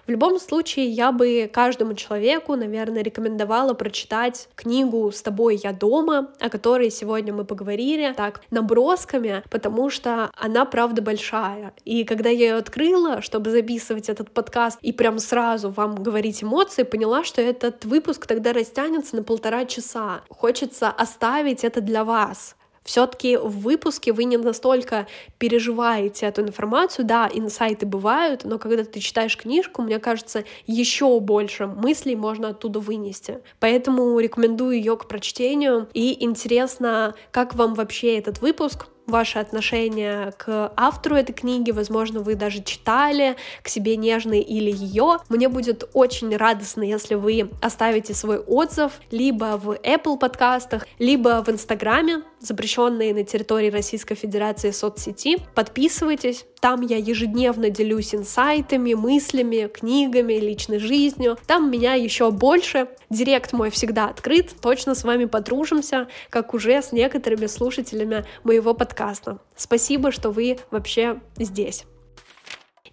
В 0.08 0.10
любом 0.10 0.38
случае, 0.40 0.86
я 0.86 1.12
бы 1.12 1.50
каждому 1.52 1.92
человеку, 1.92 2.56
наверное, 2.56 3.02
рекомендовала 3.02 3.74
прочитать 3.74 4.48
книгу 4.54 5.12
«С 5.12 5.20
тобой 5.20 5.60
я 5.62 5.74
дома», 5.74 6.30
о 6.40 6.48
которой 6.48 6.90
сегодня 6.90 7.34
мы 7.34 7.44
поговорили, 7.44 8.14
так, 8.16 8.40
набросками, 8.50 9.42
потому 9.50 9.90
что 9.90 10.30
она, 10.34 10.64
правда, 10.64 11.02
большая. 11.02 11.74
И 11.84 12.04
когда 12.04 12.30
я 12.30 12.38
ее 12.38 12.54
открыла, 12.54 13.20
чтобы 13.20 13.50
записывать 13.50 14.08
этот 14.08 14.30
подкаст 14.30 14.78
и 14.80 14.94
прям 14.94 15.18
сразу 15.18 15.68
вам 15.68 15.96
говорить 15.96 16.42
эмоции, 16.42 16.84
поняла, 16.84 17.22
что 17.22 17.42
этот 17.42 17.84
выпуск 17.84 18.26
тогда 18.26 18.54
растянется 18.54 19.14
на 19.14 19.22
полтора 19.22 19.66
часа. 19.66 20.22
Хочется 20.30 20.88
оставить 20.88 21.64
это 21.64 21.82
для 21.82 22.02
вас, 22.04 22.56
все-таки 22.88 23.36
в 23.36 23.60
выпуске 23.60 24.14
вы 24.14 24.24
не 24.24 24.38
настолько 24.38 25.06
переживаете 25.36 26.24
эту 26.24 26.40
информацию. 26.40 27.04
Да, 27.04 27.28
инсайты 27.30 27.84
бывают, 27.84 28.44
но 28.44 28.58
когда 28.58 28.82
ты 28.82 29.00
читаешь 29.00 29.36
книжку, 29.36 29.82
мне 29.82 29.98
кажется, 29.98 30.44
еще 30.66 31.20
больше 31.20 31.66
мыслей 31.66 32.16
можно 32.16 32.48
оттуда 32.48 32.80
вынести. 32.80 33.40
Поэтому 33.60 34.18
рекомендую 34.18 34.78
ее 34.78 34.96
к 34.96 35.06
прочтению. 35.06 35.86
И 35.92 36.24
интересно, 36.24 37.14
как 37.30 37.54
вам 37.54 37.74
вообще 37.74 38.16
этот 38.16 38.40
выпуск, 38.40 38.86
ваше 39.08 39.38
отношение 39.38 40.32
к 40.36 40.72
автору 40.76 41.16
этой 41.16 41.32
книги, 41.32 41.70
возможно, 41.70 42.20
вы 42.20 42.34
даже 42.34 42.62
читали 42.62 43.36
к 43.62 43.68
себе 43.68 43.96
нежный 43.96 44.40
или 44.40 44.70
ее. 44.70 45.18
Мне 45.28 45.48
будет 45.48 45.88
очень 45.94 46.36
радостно, 46.36 46.82
если 46.82 47.14
вы 47.14 47.50
оставите 47.62 48.14
свой 48.14 48.38
отзыв 48.38 48.92
либо 49.10 49.58
в 49.62 49.70
Apple 49.72 50.18
подкастах, 50.18 50.86
либо 50.98 51.42
в 51.44 51.48
Инстаграме, 51.48 52.22
запрещенные 52.40 53.14
на 53.14 53.24
территории 53.24 53.70
Российской 53.70 54.14
Федерации 54.14 54.70
соцсети. 54.70 55.38
Подписывайтесь, 55.54 56.44
там 56.60 56.82
я 56.82 56.96
ежедневно 56.96 57.70
делюсь 57.70 58.14
инсайтами, 58.14 58.94
мыслями, 58.94 59.68
книгами, 59.72 60.34
личной 60.34 60.78
жизнью. 60.78 61.38
Там 61.46 61.70
меня 61.70 61.94
еще 61.94 62.30
больше. 62.30 62.88
Директ 63.10 63.52
мой 63.52 63.70
всегда 63.70 64.08
открыт. 64.08 64.54
Точно 64.60 64.94
с 64.94 65.04
вами 65.04 65.24
подружимся, 65.24 66.08
как 66.30 66.52
уже 66.54 66.82
с 66.82 66.92
некоторыми 66.92 67.46
слушателями 67.46 68.24
моего 68.44 68.74
подкаста. 68.74 69.38
Спасибо, 69.56 70.12
что 70.12 70.30
вы 70.30 70.58
вообще 70.70 71.20
здесь. 71.36 71.84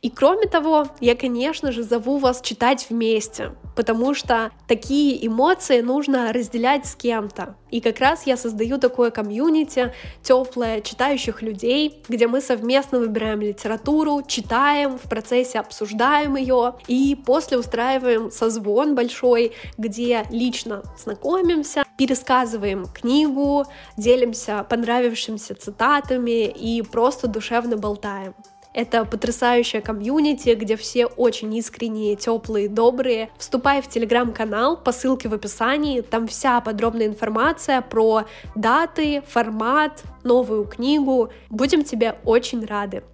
И 0.06 0.12
кроме 0.12 0.46
того, 0.46 0.86
я, 1.00 1.16
конечно 1.16 1.72
же, 1.72 1.82
зову 1.82 2.20
вас 2.20 2.40
читать 2.42 2.86
вместе, 2.92 3.56
потому 3.76 4.14
что 4.14 4.52
такие 4.68 5.26
эмоции 5.26 5.82
нужно 5.82 6.32
разделять 6.32 6.86
с 6.86 6.96
кем-то. 6.96 7.56
И 7.72 7.82
как 7.82 8.00
раз 8.00 8.28
я 8.28 8.38
создаю 8.38 8.78
такое 8.78 9.10
комьюнити, 9.10 9.96
теплое, 10.22 10.82
читающих 10.82 11.42
людей, 11.42 12.04
где 12.08 12.28
мы 12.28 12.42
совместно 12.42 13.00
выбираем 13.00 13.42
литературу, 13.42 14.22
читаем, 14.28 15.00
в 15.00 15.10
процессе 15.10 15.58
обсуждаем 15.58 16.36
ее, 16.36 16.76
и 16.88 17.16
после 17.26 17.58
устраиваем 17.58 18.30
созвон 18.30 18.94
большой, 18.94 19.54
где 19.80 20.26
лично 20.30 20.84
знакомимся, 21.04 21.84
пересказываем 21.98 22.86
книгу, 22.86 23.66
делимся 23.98 24.64
понравившимися 24.70 25.56
цитатами 25.56 26.46
и 26.46 26.84
просто 26.84 27.28
душевно 27.28 27.76
болтаем. 27.76 28.36
Это 28.76 29.06
потрясающая 29.06 29.80
комьюнити, 29.80 30.54
где 30.54 30.76
все 30.76 31.06
очень 31.06 31.56
искренние, 31.56 32.18
теплые, 32.18 32.68
добрые. 32.68 33.30
Вступай 33.38 33.82
в 33.82 33.88
телеграм-канал 33.88 34.76
по 34.76 34.92
ссылке 34.92 35.30
в 35.30 35.34
описании. 35.34 36.02
Там 36.02 36.28
вся 36.28 36.60
подробная 36.60 37.08
информация 37.08 37.80
про 37.80 38.26
даты, 38.54 39.24
формат, 39.30 40.04
новую 40.26 40.66
книгу. 40.66 41.32
Будем 41.50 41.86
тебе 41.86 42.18
очень 42.26 42.66
рады. 42.66 43.06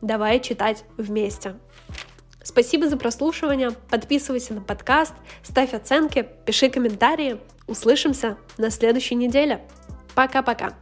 Давай 0.00 0.40
читать 0.40 0.84
вместе. 0.96 1.54
Спасибо 2.42 2.88
за 2.88 2.96
прослушивание. 2.96 3.72
Подписывайся 3.90 4.54
на 4.54 4.62
подкаст, 4.62 5.12
ставь 5.42 5.74
оценки, 5.74 6.26
пиши 6.46 6.70
комментарии. 6.70 7.36
Услышимся 7.66 8.38
на 8.56 8.70
следующей 8.70 9.16
неделе. 9.16 9.60
Пока-пока. 10.14 10.72